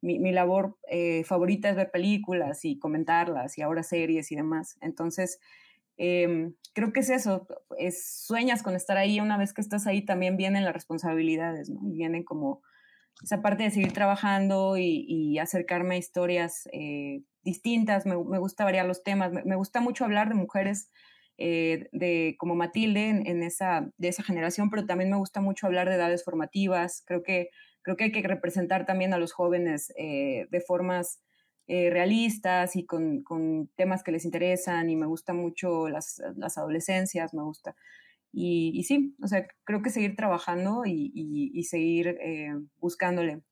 Mi, 0.00 0.18
mi 0.18 0.32
labor 0.32 0.76
eh, 0.90 1.24
favorita 1.24 1.70
es 1.70 1.76
ver 1.76 1.90
películas 1.90 2.66
y 2.66 2.78
comentarlas 2.78 3.56
y 3.56 3.62
ahora 3.62 3.82
series 3.82 4.30
y 4.32 4.36
demás. 4.36 4.76
Entonces, 4.82 5.40
eh, 5.96 6.52
creo 6.72 6.92
que 6.92 7.00
es 7.00 7.10
eso. 7.10 7.46
Es, 7.78 8.24
sueñas 8.26 8.62
con 8.62 8.74
estar 8.74 8.96
ahí. 8.96 9.20
Una 9.20 9.38
vez 9.38 9.52
que 9.52 9.60
estás 9.60 9.86
ahí 9.86 10.04
también 10.04 10.36
vienen 10.36 10.64
las 10.64 10.74
responsabilidades, 10.74 11.70
¿no? 11.70 11.80
Y 11.88 11.92
vienen 11.92 12.24
como 12.24 12.62
esa 13.22 13.42
parte 13.42 13.62
de 13.62 13.70
seguir 13.70 13.92
trabajando 13.92 14.76
y, 14.76 15.38
acercarme 15.38 15.94
a 15.94 15.98
historias 15.98 16.68
eh, 16.72 17.22
distintas, 17.42 18.06
me, 18.06 18.16
gusta 18.16 18.64
variar 18.64 18.86
los 18.86 19.02
temas, 19.02 19.32
me, 19.32 19.56
gusta 19.56 19.80
mucho 19.80 20.04
hablar 20.04 20.28
de 20.28 20.34
mujeres 20.34 20.90
eh, 21.38 21.88
de, 21.92 22.36
como 22.38 22.54
Matilde 22.54 23.08
en, 23.08 23.42
esa, 23.42 23.90
de 23.96 24.08
esa 24.08 24.22
generación, 24.22 24.70
pero 24.70 24.86
también 24.86 25.10
me 25.10 25.16
gusta 25.16 25.40
mucho 25.40 25.66
hablar 25.66 25.88
de 25.88 25.96
edades 25.96 26.24
formativas, 26.24 27.02
creo 27.06 27.22
que, 27.22 27.50
creo 27.82 27.96
que 27.96 28.04
hay 28.04 28.12
que 28.12 28.22
representar 28.22 28.86
también 28.86 29.12
a 29.12 29.18
los 29.18 29.32
jóvenes 29.32 29.92
eh, 29.96 30.46
de 30.50 30.60
formas 30.60 31.20
eh, 31.66 31.90
realistas 31.90 32.76
y 32.76 32.84
con, 32.86 33.22
con, 33.22 33.68
temas 33.76 34.02
que 34.02 34.12
les 34.12 34.24
interesan 34.24 34.90
y 34.90 34.96
me 34.96 35.06
gusta 35.06 35.32
mucho 35.32 35.88
las, 35.88 36.20
las 36.36 36.58
adolescencias, 36.58 37.34
me 37.34 37.42
gusta. 37.42 37.74
Y, 38.32 38.72
y, 38.74 38.82
sí, 38.84 39.16
o 39.22 39.28
sea, 39.28 39.46
creo 39.64 39.80
que 39.80 39.90
seguir 39.90 40.16
trabajando 40.16 40.84
y, 40.86 41.12
y, 41.14 41.52
y 41.54 41.64
seguir 41.64 42.08
eh, 42.20 42.52
buscándole 42.80 43.42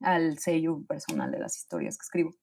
al 0.00 0.38
sello 0.38 0.84
personal 0.86 1.30
de 1.30 1.38
las 1.38 1.56
historias 1.56 1.96
que 1.96 2.04
escribo. 2.04 2.36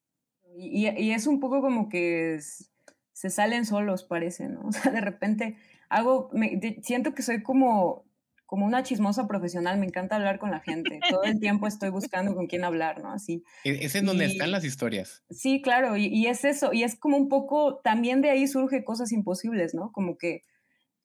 Y, 0.57 1.11
es 1.11 1.27
un 1.27 1.39
poco 1.39 1.61
como 1.61 1.89
que 1.89 2.35
es, 2.35 2.71
se 3.19 3.29
salen 3.29 3.65
solos, 3.65 4.05
parece, 4.05 4.47
¿no? 4.47 4.61
O 4.69 4.71
sea, 4.71 4.93
de 4.93 5.01
repente 5.01 5.57
hago, 5.89 6.29
me, 6.31 6.57
siento 6.81 7.13
que 7.13 7.21
soy 7.21 7.43
como 7.43 8.07
como 8.45 8.65
una 8.65 8.81
chismosa 8.81 9.27
profesional, 9.27 9.77
me 9.77 9.85
encanta 9.85 10.15
hablar 10.15 10.39
con 10.39 10.49
la 10.49 10.59
gente. 10.59 10.99
Todo 11.07 11.21
el 11.21 11.39
tiempo 11.39 11.67
estoy 11.67 11.91
buscando 11.91 12.33
con 12.33 12.47
quién 12.47 12.63
hablar, 12.63 12.99
¿no? 12.99 13.11
Así. 13.11 13.43
E, 13.63 13.85
es 13.85 13.93
en 13.93 14.07
donde 14.07 14.25
están 14.25 14.49
las 14.49 14.65
historias. 14.65 15.23
Sí, 15.29 15.61
claro, 15.61 15.97
y, 15.97 16.07
y, 16.07 16.25
es 16.25 16.43
eso, 16.45 16.73
y 16.73 16.81
es 16.81 16.95
como 16.95 17.15
un 17.15 17.29
poco, 17.29 17.79
también 17.83 18.21
de 18.21 18.31
ahí 18.31 18.47
surge 18.47 18.83
cosas 18.83 19.11
imposibles, 19.11 19.75
¿no? 19.75 19.91
Como 19.91 20.17
que 20.17 20.45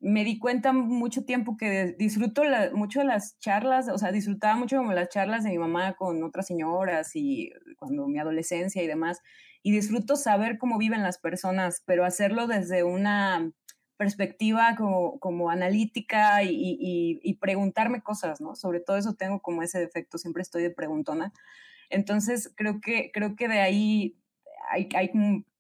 me 0.01 0.25
di 0.25 0.39
cuenta 0.39 0.73
mucho 0.73 1.27
tiempo 1.27 1.59
que 1.59 1.95
disfruto 1.99 2.45
la, 2.45 2.71
mucho 2.73 3.01
de 3.01 3.07
las 3.07 3.39
charlas, 3.41 3.91
o 3.91 3.99
sea, 3.99 4.11
disfrutaba 4.11 4.57
mucho 4.57 4.79
como 4.79 4.95
las 4.95 5.11
charlas 5.11 5.45
de 5.45 5.51
mi 5.51 5.59
mamá 5.59 5.97
con 5.97 6.23
otras 6.23 6.47
señoras 6.47 7.11
y 7.15 7.51
cuando 7.79 8.07
mi 8.07 8.19
adolescencia 8.19 8.83
y 8.83 8.87
demás, 8.87 9.21
y 9.67 9.73
disfruto 9.73 10.15
saber 10.17 10.59
cómo 10.59 10.77
viven 10.77 11.03
las 11.03 11.17
personas, 11.19 11.83
pero 11.87 12.05
hacerlo 12.05 12.47
desde 12.47 12.85
una 12.85 13.51
perspectiva 13.97 14.77
como, 14.77 15.19
como 15.21 15.49
analítica 15.49 16.43
y, 16.43 17.39
preguntarme 17.41 18.03
cosas, 18.03 18.43
¿no? 18.43 18.55
Sobre 18.55 18.81
todo 18.81 18.99
eso 18.99 19.15
tengo 19.15 19.41
como 19.41 19.63
ese 19.63 19.81
defecto, 19.81 20.19
siempre 20.19 20.43
estoy 20.43 20.63
de 20.63 20.71
preguntona. 20.71 21.33
Entonces, 21.89 22.53
creo 22.55 22.81
que, 22.83 23.11
creo 23.11 23.37
que 23.37 23.49
de 23.49 23.61
ahí 23.61 24.19
hay, 24.71 24.91
hay 24.95 25.11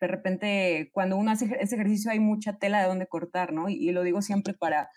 de 0.01 0.07
repente, 0.07 0.90
cuando 0.93 1.17
uno 1.17 1.31
hace 1.31 1.57
ese 1.59 1.75
ejercicio 1.75 2.11
hay 2.11 2.21
mucha 2.21 2.59
tela 2.59 2.83
de 2.83 2.88
dónde 2.88 3.07
cortar, 3.07 3.55
¿no? 3.55 3.71
Y, 3.71 3.90
lo 3.93 4.03
digo 4.03 4.21
siempre 4.21 4.53
para 4.53 4.90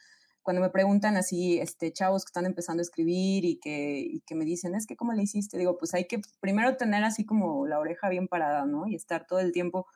cuando 0.48 0.62
me 0.62 0.70
preguntan 0.70 1.18
así, 1.18 1.60
este, 1.60 1.92
chavos 1.92 2.24
que 2.24 2.30
están 2.30 2.46
empezando 2.46 2.80
a 2.80 2.84
escribir 2.84 3.44
y 3.44 3.60
que, 3.60 4.00
y 4.00 4.22
que 4.22 4.34
me 4.34 4.46
dicen, 4.46 4.76
es 4.76 4.88
que, 4.88 4.96
¿cómo 4.96 5.12
le 5.12 5.24
hiciste? 5.24 5.58
Digo, 5.58 5.78
pues 5.78 5.94
hay 5.94 6.06
que 6.06 6.22
primero 6.40 6.78
tener 6.78 7.04
así 7.04 7.26
como 7.26 7.68
la 7.68 7.78
oreja 7.80 8.08
bien 8.08 8.30
parada, 8.30 8.66
¿no? 8.66 8.88
Y 8.88 8.96
estar 8.96 9.28
todo 9.28 9.42
el 9.42 9.52
tiempo 9.52 9.88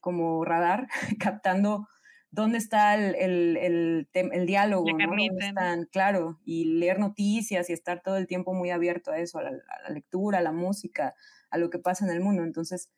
como 0.00 0.44
radar, 0.44 0.88
captando 1.20 1.86
dónde 2.32 2.58
está 2.58 2.96
el, 2.96 3.14
el, 3.14 3.56
el, 3.56 4.08
el 4.12 4.46
diálogo, 4.46 4.84
¿no? 4.90 5.06
¿Dónde 5.06 5.46
están? 5.46 5.84
Claro, 5.92 6.40
y 6.44 6.64
leer 6.64 6.98
noticias 6.98 7.70
y 7.70 7.72
estar 7.72 8.02
todo 8.02 8.16
el 8.16 8.26
tiempo 8.26 8.52
muy 8.52 8.70
abierto 8.70 9.12
a 9.12 9.18
eso, 9.20 9.38
a 9.38 9.44
la, 9.44 9.50
a 9.50 9.82
la, 9.84 9.90
lectura, 9.90 10.38
a 10.38 10.42
la 10.42 10.50
música, 10.50 11.14
a 11.50 11.56
lo 11.56 11.70
que 11.70 11.78
pasa 11.78 12.04
en 12.04 12.10
el 12.10 12.20
mundo. 12.20 12.42
Entonces, 12.42 12.90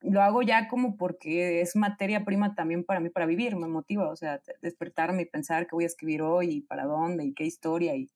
lo 0.00 0.22
hago 0.22 0.42
ya 0.42 0.68
como 0.68 0.96
porque 0.96 1.60
es 1.60 1.74
materia 1.76 2.24
prima 2.24 2.54
también 2.54 2.84
para 2.84 3.00
mí, 3.00 3.10
para 3.10 3.26
vivir, 3.26 3.56
me 3.56 3.68
motiva, 3.68 4.08
o 4.08 4.16
sea, 4.16 4.40
despertarme 4.62 5.22
y 5.22 5.26
pensar 5.26 5.66
qué 5.66 5.74
voy 5.74 5.84
a 5.84 5.88
escribir 5.88 6.22
hoy 6.22 6.50
y 6.50 6.60
para 6.60 6.84
dónde 6.84 7.24
y 7.24 7.34
qué 7.34 7.44
historia 7.44 7.94
y... 7.96 8.10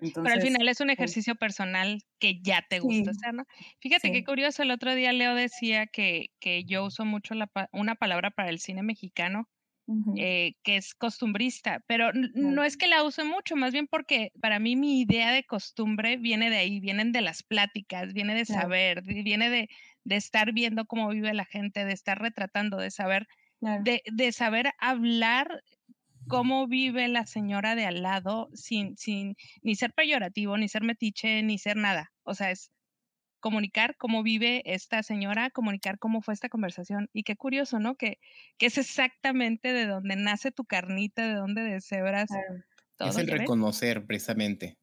Entonces, 0.00 0.22
Pero 0.22 0.34
al 0.36 0.42
final 0.42 0.68
es 0.68 0.80
un 0.80 0.90
ejercicio 0.90 1.34
personal 1.34 2.04
que 2.20 2.40
ya 2.40 2.64
te 2.70 2.78
gusta 2.78 3.12
sí, 3.12 3.20
¿no? 3.32 3.44
Fíjate 3.80 4.08
sí. 4.08 4.12
qué 4.12 4.22
curioso, 4.22 4.62
el 4.62 4.70
otro 4.70 4.94
día 4.94 5.12
Leo 5.12 5.34
decía 5.34 5.88
que, 5.88 6.30
que 6.38 6.62
yo 6.62 6.84
uso 6.84 7.04
mucho 7.04 7.34
la, 7.34 7.50
una 7.72 7.96
palabra 7.96 8.30
para 8.30 8.48
el 8.48 8.60
cine 8.60 8.84
mexicano 8.84 9.48
eh, 10.14 10.54
que 10.62 10.76
es 10.76 10.94
costumbrista, 10.94 11.82
pero 11.86 12.10
no 12.34 12.64
es 12.64 12.76
que 12.76 12.88
la 12.88 13.04
use 13.04 13.24
mucho, 13.24 13.56
más 13.56 13.72
bien 13.72 13.86
porque 13.86 14.32
para 14.40 14.58
mí 14.58 14.76
mi 14.76 15.00
idea 15.00 15.32
de 15.32 15.44
costumbre 15.44 16.16
viene 16.16 16.50
de 16.50 16.56
ahí, 16.58 16.80
vienen 16.80 17.12
de 17.12 17.20
las 17.22 17.42
pláticas, 17.42 18.12
viene 18.12 18.34
de 18.34 18.44
saber, 18.46 19.02
viene 19.02 19.50
de, 19.50 19.68
de 20.04 20.16
estar 20.16 20.52
viendo 20.52 20.86
cómo 20.86 21.08
vive 21.08 21.34
la 21.34 21.44
gente, 21.44 21.84
de 21.84 21.92
estar 21.92 22.20
retratando, 22.20 22.78
de 22.78 22.90
saber, 22.90 23.26
de, 23.76 24.02
de 24.06 24.32
saber 24.32 24.72
hablar 24.78 25.62
cómo 26.26 26.66
vive 26.68 27.08
la 27.08 27.26
señora 27.26 27.74
de 27.74 27.86
al 27.86 28.02
lado 28.02 28.48
sin, 28.54 28.96
sin 28.96 29.36
ni 29.62 29.76
ser 29.76 29.92
peyorativo, 29.94 30.56
ni 30.58 30.68
ser 30.68 30.82
metiche, 30.84 31.42
ni 31.42 31.58
ser 31.58 31.76
nada. 31.76 32.12
O 32.22 32.34
sea, 32.34 32.50
es 32.50 32.70
comunicar 33.48 33.96
cómo 33.96 34.22
vive 34.22 34.60
esta 34.66 35.02
señora, 35.02 35.48
comunicar 35.48 35.98
cómo 35.98 36.20
fue 36.20 36.34
esta 36.34 36.50
conversación. 36.50 37.08
Y 37.14 37.22
qué 37.22 37.34
curioso, 37.34 37.78
¿no? 37.78 37.96
Que, 37.96 38.18
que 38.58 38.66
es 38.66 38.76
exactamente 38.76 39.72
de 39.72 39.86
donde 39.86 40.16
nace 40.16 40.52
tu 40.52 40.66
carnita, 40.66 41.26
de 41.26 41.32
donde 41.32 41.62
deshebras. 41.62 42.28
Claro. 42.28 42.64
Todo, 42.96 43.08
es 43.08 43.16
el 43.16 43.28
reconocer 43.28 44.04
precisamente 44.04 44.76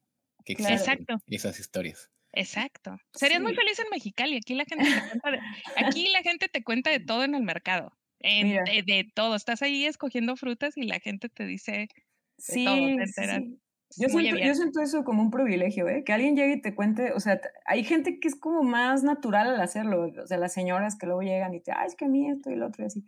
que 0.44 0.54
existen 0.54 0.78
Exacto. 0.78 1.22
esas 1.28 1.60
historias. 1.60 2.10
Exacto. 2.32 2.98
Serías 3.14 3.38
sí. 3.38 3.44
muy 3.44 3.54
feliz 3.54 3.78
en 3.78 3.86
Mexicali. 3.88 4.36
Aquí 4.38 4.54
la 4.54 4.64
gente 4.64 4.84
te 4.84 5.08
cuenta 5.08 5.30
de, 5.30 5.40
aquí 5.76 6.08
la 6.08 6.22
gente 6.22 6.48
te 6.48 6.64
cuenta 6.64 6.90
de 6.90 6.98
todo 6.98 7.22
en 7.22 7.36
el 7.36 7.44
mercado. 7.44 7.96
En, 8.18 8.64
de, 8.64 8.82
de, 8.84 9.08
todo. 9.14 9.36
Estás 9.36 9.62
ahí 9.62 9.84
escogiendo 9.84 10.34
frutas 10.34 10.76
y 10.76 10.82
la 10.82 10.98
gente 10.98 11.28
te 11.28 11.46
dice 11.46 11.72
de 11.72 11.88
sí, 12.36 12.64
todo, 12.64 12.74
te 12.74 13.02
enteras. 13.04 13.42
Sí. 13.44 13.60
Yo 13.96 14.08
siento, 14.08 14.36
yo 14.36 14.54
siento, 14.54 14.80
eso 14.80 15.04
como 15.04 15.22
un 15.22 15.30
privilegio, 15.30 15.88
¿eh? 15.88 16.02
Que 16.04 16.12
alguien 16.12 16.36
llegue 16.36 16.54
y 16.54 16.60
te 16.60 16.74
cuente, 16.74 17.12
o 17.12 17.20
sea, 17.20 17.40
hay 17.66 17.84
gente 17.84 18.18
que 18.18 18.28
es 18.28 18.34
como 18.34 18.62
más 18.62 19.04
natural 19.04 19.48
al 19.48 19.60
hacerlo, 19.60 20.08
o 20.22 20.26
sea, 20.26 20.38
las 20.38 20.52
señoras 20.52 20.96
que 20.98 21.06
luego 21.06 21.22
llegan 21.22 21.54
y 21.54 21.60
te, 21.60 21.72
ay, 21.72 21.86
es 21.86 21.94
que 21.94 22.06
a 22.06 22.08
mí 22.08 22.28
esto 22.28 22.50
y 22.50 22.56
lo 22.56 22.66
otro 22.66 22.84
y 22.84 22.86
así. 22.88 23.04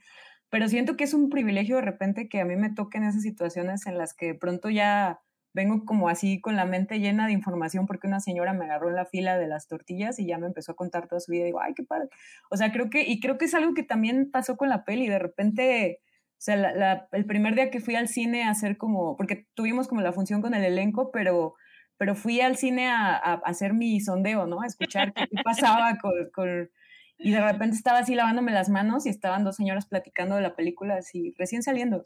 Pero 0.51 0.69
siento 0.69 0.97
que 0.97 1.05
es 1.05 1.14
un 1.14 1.29
privilegio 1.31 1.77
de 1.77 1.83
repente 1.83 2.29
que 2.29 2.41
a 2.41 2.45
mí 2.45 2.57
me 2.57 2.71
toquen 2.71 3.05
esas 3.05 3.23
situaciones 3.23 3.87
en 3.87 3.99
las 3.99 4.14
que 4.14 4.27
de 4.27 4.35
pronto 4.35 4.71
ya 4.71 5.21
vengo 5.53 5.85
como 5.85 6.09
así 6.09 6.41
con 6.41 6.57
la 6.57 6.64
mente 6.64 7.01
llena 7.01 7.27
de 7.27 7.33
información 7.33 7.87
porque 7.87 8.07
una 8.07 8.21
señora 8.21 8.53
me 8.53 8.64
agarró 8.64 8.88
en 8.88 8.95
la 8.95 9.07
fila 9.07 9.37
de 9.38 9.49
las 9.49 9.67
tortillas 9.67 10.19
y 10.19 10.27
ya 10.27 10.38
me 10.38 10.47
empezó 10.47 10.73
a 10.73 10.77
contar 10.77 11.09
toda 11.09 11.21
su 11.21 11.33
vida 11.33 11.43
y 11.43 11.47
digo, 11.47 11.61
ay, 11.61 11.75
qué 11.75 11.85
padre. 11.85 12.09
O 12.51 12.57
sea, 12.57 12.73
creo 12.73 12.91
que, 12.91 13.03
y 13.03 13.21
creo 13.21 13.37
que 13.37 13.47
es 13.47 13.55
algo 13.55 13.75
que 13.75 13.83
también 13.83 14.31
pasó 14.31 14.57
con 14.57 14.69
la 14.69 14.85
peli, 14.85 15.09
de 15.09 15.19
repente 15.19 16.01
o 16.38 16.40
sea, 16.40 16.55
la, 16.55 16.72
la, 16.72 17.09
el 17.11 17.27
primer 17.27 17.57
día 17.57 17.68
que 17.68 17.81
fui 17.81 17.96
al 17.96 18.07
cine 18.07 18.44
a 18.44 18.51
hacer 18.51 18.77
como, 18.77 19.16
porque 19.16 19.48
tuvimos 19.55 19.88
como 19.88 20.03
la 20.03 20.12
función 20.12 20.40
con 20.40 20.55
el 20.55 20.62
elenco, 20.62 21.11
pero, 21.11 21.55
pero 21.96 22.14
fui 22.14 22.40
al 22.40 22.57
cine 22.57 22.87
a, 22.87 23.16
a 23.16 23.40
hacer 23.44 23.74
mi 23.74 24.01
sondeo, 24.01 24.46
¿no? 24.46 24.62
A 24.62 24.66
escuchar 24.66 25.12
qué, 25.12 25.27
qué 25.29 25.42
pasaba 25.44 25.98
con, 25.98 26.12
con, 26.33 26.70
Y 27.18 27.33
de 27.33 27.40
repente 27.40 27.74
estaba 27.74 27.98
así 27.98 28.14
lavándome 28.14 28.53
las 28.53 28.68
manos 28.68 29.05
y 29.07 29.09
estaban 29.09 29.42
dos 29.42 29.57
señoras 29.57 29.87
platicando 29.87 30.37
de 30.37 30.42
la 30.42 30.55
película, 30.55 30.94
así, 30.98 31.35
recién 31.37 31.64
saliendo. 31.64 32.05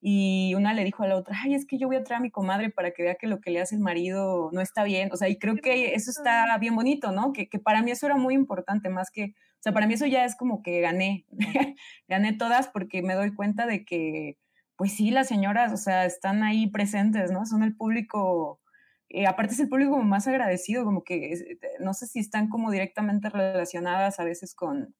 Y 0.00 0.54
una 0.54 0.72
le 0.72 0.84
dijo 0.84 1.02
a 1.02 1.08
la 1.08 1.16
otra, 1.16 1.34
ay, 1.42 1.54
es 1.54 1.66
que 1.66 1.76
yo 1.76 1.88
voy 1.88 1.96
a 1.96 2.04
traer 2.04 2.20
a 2.20 2.22
mi 2.22 2.30
comadre 2.30 2.70
para 2.70 2.92
que 2.92 3.02
vea 3.02 3.16
que 3.16 3.26
lo 3.26 3.40
que 3.40 3.50
le 3.50 3.60
hace 3.60 3.74
el 3.74 3.80
marido 3.80 4.48
no 4.52 4.60
está 4.60 4.84
bien. 4.84 5.08
O 5.12 5.16
sea, 5.16 5.28
y 5.28 5.38
creo 5.38 5.56
que 5.56 5.94
eso 5.94 6.12
está 6.12 6.56
bien 6.58 6.76
bonito, 6.76 7.10
¿no? 7.10 7.32
Que, 7.32 7.48
que 7.48 7.58
para 7.58 7.82
mí 7.82 7.90
eso 7.90 8.06
era 8.06 8.16
muy 8.16 8.34
importante, 8.34 8.90
más 8.90 9.10
que, 9.10 9.34
sea, 9.66 9.72
para 9.72 9.88
mí 9.88 9.94
eso 9.94 10.06
ya 10.06 10.24
es 10.24 10.36
como 10.36 10.62
que 10.62 10.80
gané, 10.80 11.26
gané 12.08 12.32
todas 12.34 12.68
porque 12.68 13.02
me 13.02 13.14
doy 13.14 13.34
cuenta 13.34 13.66
de 13.66 13.84
que, 13.84 14.38
pues 14.76 14.94
sí, 14.94 15.10
las 15.10 15.26
señoras, 15.26 15.72
o 15.72 15.76
sea, 15.76 16.04
están 16.04 16.44
ahí 16.44 16.68
presentes, 16.68 17.32
¿no? 17.32 17.46
Son 17.46 17.64
el 17.64 17.74
público, 17.76 18.60
eh, 19.08 19.26
aparte 19.26 19.54
es 19.54 19.60
el 19.60 19.68
público 19.68 19.90
como 19.90 20.04
más 20.04 20.28
agradecido, 20.28 20.84
como 20.84 21.02
que, 21.02 21.58
no 21.80 21.94
sé 21.94 22.06
si 22.06 22.20
están 22.20 22.48
como 22.48 22.70
directamente 22.70 23.28
relacionadas 23.28 24.20
a 24.20 24.24
veces 24.24 24.54
con, 24.54 24.94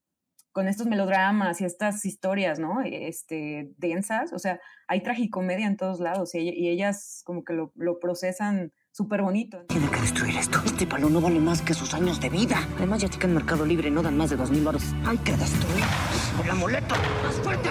con 0.51 0.67
estos 0.67 0.89
melodramas 0.89 1.61
y 1.61 1.65
estas 1.65 2.05
historias, 2.05 2.59
¿no? 2.59 2.81
Este, 2.83 3.71
densas, 3.77 4.33
o 4.33 4.41
sea, 4.41 4.59
hay 4.89 5.01
tragicomedia 5.03 5.69
en 5.69 5.77
todos 5.77 6.01
lados 6.01 6.35
y, 6.35 6.41
y 6.41 6.71
ellas 6.71 7.23
como 7.25 7.45
que 7.45 7.53
lo, 7.53 7.73
lo 7.77 8.01
procesan 8.01 8.73
súper 8.97 9.21
bonito. 9.21 9.63
Tiene 9.69 9.91
que 9.91 10.01
destruir 10.01 10.39
esto. 10.39 10.59
Este 10.65 10.87
palo 10.87 11.11
no 11.11 11.21
vale 11.21 11.39
más 11.39 11.61
que 11.61 11.75
sus 11.75 11.93
años 11.93 12.19
de 12.19 12.31
vida. 12.31 12.57
Además, 12.79 13.03
ya 13.03 13.11
que 13.11 13.27
en 13.27 13.35
Mercado 13.35 13.67
Libre 13.67 13.91
no 13.91 14.03
dan 14.03 14.17
más 14.17 14.31
de 14.31 14.37
dos 14.37 14.51
mil 14.51 14.65
baros. 14.65 14.95
Hay 15.05 15.19
que 15.19 15.33
destruir 15.33 15.85
el 16.43 16.51
amuleto. 16.51 16.95
¡Más 17.23 17.35
fuerte, 17.43 17.69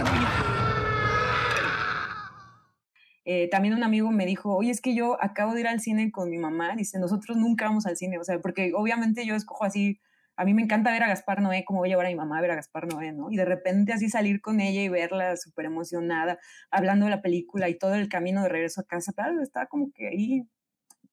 eh, 3.28 3.50
también 3.50 3.74
un 3.74 3.84
amigo 3.84 4.12
me 4.12 4.28
dijo, 4.28 4.56
oye, 4.56 4.70
es 4.70 4.82
que 4.82 4.94
yo 4.94 5.18
acabo 5.20 5.56
de 5.56 5.62
ir 5.62 5.68
al 5.68 5.80
cine 5.80 6.12
con 6.12 6.30
mi 6.30 6.38
mamá. 6.38 6.76
Dice, 6.76 7.00
nosotros 7.00 7.38
nunca 7.38 7.66
vamos 7.66 7.88
al 7.88 7.98
cine. 7.98 8.20
O 8.20 8.24
sea, 8.24 8.40
porque 8.40 8.72
obviamente 8.76 9.26
yo 9.26 9.34
escojo 9.34 9.64
así 9.64 10.00
a 10.38 10.44
mí 10.44 10.54
me 10.54 10.62
encanta 10.62 10.92
ver 10.92 11.04
a 11.04 11.08
Gaspar 11.08 11.42
Noé, 11.42 11.64
como 11.64 11.80
voy 11.80 11.90
a 11.90 11.92
llevar 11.92 12.08
a 12.08 12.10
mi 12.10 12.16
mamá 12.16 12.38
a 12.38 12.42
ver 12.42 12.52
a 12.52 12.56
Gaspar 12.56 12.88
Noé, 12.88 13.14
¿no? 13.14 13.32
Y 13.32 13.38
de 13.38 13.46
repente 13.46 13.94
así 13.94 14.10
salir 14.10 14.42
con 14.42 14.60
ella 14.60 14.82
y 14.82 14.90
verla 14.90 15.38
súper 15.38 15.66
emocionada, 15.66 16.40
hablando 16.72 17.06
de 17.06 17.12
la 17.12 17.22
película 17.22 17.70
y 17.70 17.78
todo 17.78 17.96
el 17.96 18.10
camino 18.10 18.44
de 18.44 18.50
regreso 18.50 18.82
a 18.82 18.84
casa, 18.84 19.14
claro, 19.14 19.42
estaba 19.42 19.68
como 19.68 19.92
que 19.94 20.08
ahí, 20.08 20.48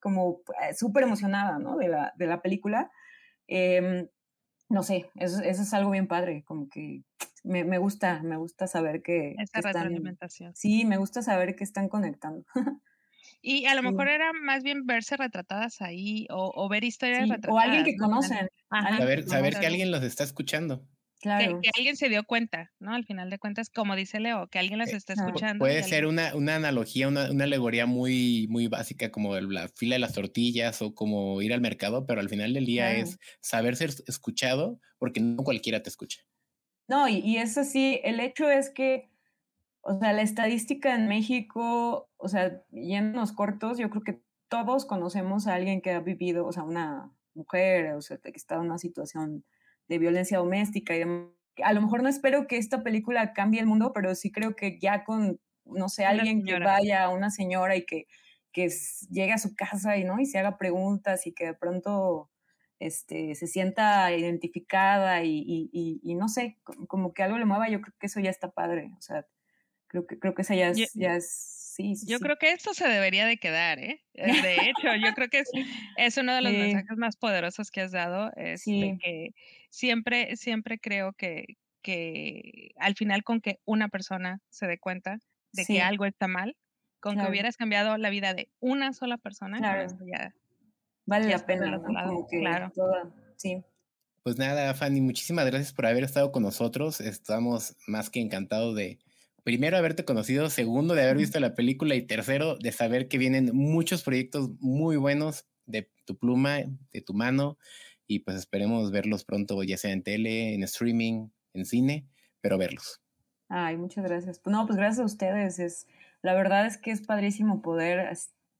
como 0.03 0.43
eh, 0.63 0.75
súper 0.75 1.05
emocionada, 1.05 1.59
¿no? 1.59 1.77
De 1.77 1.89
la, 1.89 2.13
de 2.17 2.27
la 2.27 2.43
película. 2.43 2.91
Eh, 3.49 4.09
no 4.69 4.83
sé, 4.83 5.11
eso, 5.17 5.41
eso, 5.43 5.63
es 5.63 5.75
algo 5.75 5.91
bien 5.91 6.09
padre, 6.09 6.45
como 6.45 6.69
que 6.69 7.03
me, 7.45 7.65
me 7.65 7.79
gusta, 7.79 8.23
me 8.23 8.37
gusta 8.37 8.67
saber 8.67 9.03
que... 9.03 9.35
Esa 9.39 9.61
que 9.61 9.69
retroalimentación. 9.69 10.55
Sí, 10.57 10.85
me 10.85 10.97
gusta 10.97 11.23
saber 11.23 11.55
que 11.55 11.65
están 11.65 11.89
conectando. 11.89 12.45
Y 13.45 13.67
a 13.67 13.75
lo 13.75 13.83
mejor 13.83 14.07
sí. 14.07 14.15
era 14.15 14.33
más 14.33 14.63
bien 14.63 14.87
verse 14.87 15.17
retratadas 15.17 15.83
ahí 15.83 16.29
o, 16.31 16.53
o 16.55 16.69
ver 16.69 16.85
historias 16.85 17.25
sí, 17.25 17.31
retratadas. 17.31 17.57
O 17.57 17.59
alguien 17.59 17.85
que 17.85 17.97
conocen. 17.97 18.49
Ajá, 18.71 18.99
saber, 18.99 19.25
saber 19.25 19.59
que 19.59 19.67
alguien 19.67 19.91
los 19.91 20.05
está 20.05 20.23
escuchando. 20.23 20.87
Que, 21.23 21.71
alguien 21.77 21.97
se 21.97 22.09
dio 22.09 22.25
cuenta, 22.25 22.73
¿no? 22.81 22.95
Al 22.95 23.05
final 23.05 23.31
de 23.31 23.39
cuentas, 23.39 23.71
como 23.71 23.95
dice 23.95 24.19
Leo, 24.19 24.49
que 24.49 24.59
alguien 24.59 24.81
las 24.81 24.93
eh, 24.93 24.97
está 24.97 25.13
escuchando. 25.13 25.63
Puede 25.63 25.85
ser 25.85 26.07
una, 26.07 26.35
una, 26.35 26.57
analogía, 26.57 27.07
una, 27.07 27.31
una, 27.31 27.45
alegoría 27.45 27.87
muy, 27.87 28.49
muy 28.51 28.67
básica, 28.67 29.13
como 29.13 29.39
la 29.39 29.69
fila 29.69 29.95
de 29.95 30.01
las 30.01 30.15
tortillas 30.15 30.83
o 30.83 30.95
como 30.95 31.41
ir 31.41 31.53
al 31.53 31.61
mercado, 31.61 32.07
pero 32.07 32.21
al 32.21 32.29
final 32.29 32.53
del 32.55 32.67
día 32.67 32.93
es 32.93 33.19
saber 33.41 33.77
ser 33.77 33.91
escuchado 34.09 34.81
porque 34.99 35.21
no 35.21 35.45
cualquiera 35.45 35.81
te 35.81 35.91
escucha. 35.91 36.23
No, 36.89 37.09
y, 37.09 37.19
y 37.19 37.37
eso 37.37 37.63
sí, 37.63 38.01
el 38.03 38.19
hecho 38.19 38.51
es 38.51 38.71
que, 38.71 39.09
o 39.83 39.97
sea, 40.01 40.13
la 40.13 40.23
estadística 40.23 40.93
en 40.95 41.07
México, 41.07 42.11
o 42.17 42.29
sea, 42.29 42.63
yéndonos 42.73 43.31
cortos, 43.31 43.79
yo 43.79 43.91
creo 43.91 44.03
que 44.03 44.23
todos 44.49 44.87
conocemos 44.87 45.47
a 45.47 45.55
alguien 45.55 45.81
que 45.81 45.93
ha 45.93 46.01
vivido, 46.01 46.47
o 46.47 46.53
sea, 46.53 46.65
una 46.65 47.13
mujer, 47.35 47.95
o 47.95 48.03
sea, 48.03 48.19
que 48.19 48.31
está 48.35 48.57
en 48.57 48.63
una 48.63 48.79
situación 48.79 49.45
de 49.89 49.99
violencia 49.99 50.39
doméstica 50.39 50.97
y 50.97 51.03
A 51.63 51.73
lo 51.73 51.83
mejor 51.83 52.03
no 52.03 52.09
espero 52.09 52.47
que 52.47 52.57
esta 52.57 52.83
película 52.83 53.33
cambie 53.33 53.61
el 53.61 53.67
mundo, 53.67 53.93
pero 53.93 54.15
sí 54.15 54.33
creo 54.33 54.57
que 54.57 54.79
ya 54.81 55.05
con, 55.05 55.41
no 55.65 55.89
sé, 55.89 56.05
alguien 56.05 56.45
que 56.45 56.59
vaya, 56.59 57.09
una 57.09 57.31
señora 57.31 57.77
y 57.77 57.85
que, 57.85 58.07
que 58.53 58.69
llegue 59.11 59.33
a 59.33 59.39
su 59.39 59.55
casa 59.55 59.97
y, 59.97 60.05
¿no? 60.05 60.21
y 60.21 60.27
se 60.27 60.39
haga 60.39 60.59
preguntas 60.59 61.27
y 61.27 61.35
que 61.35 61.47
de 61.47 61.55
pronto 61.55 62.31
este, 62.79 63.35
se 63.35 63.47
sienta 63.47 64.13
identificada 64.13 65.23
y, 65.23 65.45
y, 65.47 66.01
y, 66.03 66.15
no 66.17 66.29
sé, 66.29 66.59
como 66.89 67.15
que 67.15 67.23
algo 67.23 67.39
le 67.39 67.45
mueva, 67.45 67.69
yo 67.69 67.81
creo 67.81 67.95
que 67.99 68.07
eso 68.07 68.21
ya 68.21 68.31
está 68.31 68.51
padre. 68.51 68.91
O 68.99 69.01
sea, 69.01 69.27
creo 69.87 70.07
que, 70.07 70.19
creo 70.19 70.35
que 70.35 70.43
esa 70.43 70.55
ya 70.57 70.69
es, 70.69 70.93
ya 70.95 71.15
es 71.15 71.62
yo 72.07 72.19
creo 72.21 72.37
que 72.37 72.53
esto 72.53 72.75
se 72.75 72.87
debería 72.89 73.27
de 73.27 73.39
quedar, 73.39 73.79
¿eh? 73.79 74.03
eh 74.15 74.27
de 74.43 74.57
hecho, 74.69 74.95
yo 75.03 75.15
creo 75.15 75.29
que 75.29 75.41
es, 75.41 75.51
es 75.97 76.17
uno 76.17 76.35
de 76.35 76.43
los 76.43 76.53
mensajes 76.53 76.97
más 76.97 77.17
poderosos 77.17 77.71
que 77.71 77.81
has 77.81 77.93
dado, 77.93 78.31
es 78.37 78.65
que 78.65 79.35
siempre, 79.71 80.37
siempre 80.37 80.79
creo 80.79 81.13
que, 81.13 81.57
que 81.83 82.73
al 82.77 82.95
final 82.95 83.25
con 83.25 83.41
que 83.41 83.59
una 83.65 83.89
persona 83.89 84.41
se 84.51 84.67
dé 84.67 84.79
cuenta 84.79 85.19
de 85.53 85.67
que 85.67 85.83
algo 85.83 86.05
está 86.05 86.29
mal, 86.29 86.57
con 87.01 87.19
que 87.19 87.29
hubieras 87.29 87.57
cambiado 87.57 87.97
la 87.99 88.11
vida 88.11 88.35
de 88.35 88.49
una 88.61 88.93
sola 88.93 89.19
persona, 89.19 89.59
ya 89.61 90.35
vale 91.07 91.29
la 91.29 91.45
pena, 91.45 91.83
claro. 92.31 92.73
sí. 93.37 93.63
Pues 94.23 94.39
nada, 94.39 94.73
Fanny, 94.75 95.01
muchísimas 95.01 95.47
gracias 95.47 95.73
por 95.73 95.85
haber 95.85 96.05
estado 96.05 96.31
con 96.31 96.45
nosotros. 96.45 97.01
Estamos 97.01 97.77
más 97.89 98.09
que 98.09 98.21
encantados 98.21 98.77
de, 98.77 99.01
primero, 99.43 99.77
haberte 99.77 100.05
conocido, 100.05 100.51
segundo, 100.51 100.95
de 100.95 101.03
haber 101.03 101.17
visto 101.17 101.41
la 101.41 101.55
película 101.55 101.95
y 101.95 102.03
tercero, 102.03 102.57
de 102.57 102.73
saber 102.73 103.09
que 103.09 103.19
vienen 103.19 103.51
muchos 103.53 104.03
proyectos 104.03 104.51
muy 104.61 104.97
buenos 104.97 105.47
de 105.67 105.91
tu 106.05 106.17
pluma, 106.17 106.59
de 106.93 107.01
tu 107.01 107.15
mano 107.15 107.59
y 108.07 108.21
pues 108.21 108.37
esperemos 108.37 108.91
verlos 108.91 109.25
pronto, 109.25 109.63
ya 109.63 109.77
sea 109.77 109.93
en 109.93 110.03
tele, 110.03 110.55
en 110.55 110.63
streaming, 110.65 111.29
en 111.55 111.65
cine, 111.65 112.07
pero 112.41 112.59
verlos. 112.59 113.01
Ay, 113.49 113.77
muchas 113.77 114.05
gracias. 114.05 114.41
No, 114.47 114.67
pues 114.67 114.77
gracias 114.77 115.01
a 115.01 115.05
ustedes. 115.05 115.59
Es, 115.59 115.87
la 116.23 116.35
verdad 116.35 116.67
es 116.67 116.79
que 116.79 116.91
es 116.91 117.03
padrísimo 117.03 117.63
poder 117.63 118.11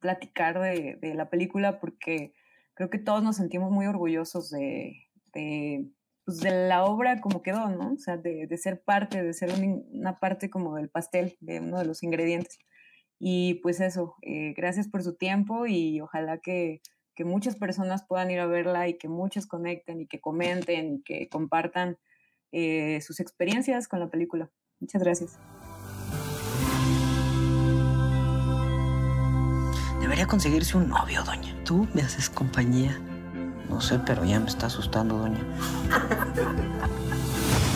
platicar 0.01 0.61
de, 0.61 0.97
de 1.01 1.15
la 1.15 1.31
película 1.31 1.81
porque 1.81 2.35
creo 2.75 2.91
que 2.91 2.99
todos 2.99 3.23
nos 3.23 3.37
sentimos 3.37 3.71
muy 3.71 3.87
orgullosos 3.87 4.51
de, 4.51 5.09
de 5.33 5.87
pues, 6.25 6.41
de 6.41 6.69
la 6.69 6.85
obra 6.85 7.21
como 7.21 7.43
quedó, 7.43 7.69
¿no? 7.69 7.93
O 7.95 7.99
sea, 7.99 8.17
de, 8.17 8.47
de 8.47 8.59
ser 8.59 8.83
parte, 8.83 9.23
de 9.23 9.33
ser 9.33 9.51
una 9.93 10.19
parte 10.19 10.51
como 10.51 10.77
del 10.77 10.89
pastel, 10.89 11.37
de 11.41 11.61
uno 11.61 11.79
de 11.79 11.85
los 11.85 12.03
ingredientes. 12.03 12.59
Y 13.25 13.55
pues 13.63 13.81
eso, 13.81 14.17
eh, 14.23 14.53
gracias 14.57 14.89
por 14.89 15.03
su 15.05 15.15
tiempo 15.17 15.67
y 15.67 16.01
ojalá 16.01 16.39
que, 16.39 16.81
que, 17.15 17.25
muchas 17.25 17.55
personas 17.55 18.05
puedan 18.05 18.33
ir 18.33 18.41
a 18.41 18.47
verla 18.47 18.89
y 18.89 18.99
que 18.99 19.09
muchos 19.09 19.47
conecten 19.47 20.01
y 20.01 20.09
que 20.09 20.21
comenten 20.21 20.97
y 20.97 21.03
que 21.05 21.29
compartan 21.29 21.99
eh, 22.51 23.01
sus 23.01 23.21
experiencias 23.21 23.87
con 23.87 24.01
la 24.01 24.11
película. 24.11 24.51
Muchas 24.81 25.05
gracias. 25.05 25.39
Debería 30.01 30.27
conseguirse 30.27 30.77
un 30.77 30.89
novio, 30.89 31.23
doña. 31.23 31.63
Tú 31.63 31.87
me 31.95 32.03
haces 32.03 32.29
compañía. 32.29 33.01
No 33.73 33.81
sé, 33.81 33.99
pero 33.99 34.25
ya 34.25 34.39
me 34.39 34.49
está 34.49 34.67
asustando, 34.67 35.17
doña. 35.17 35.41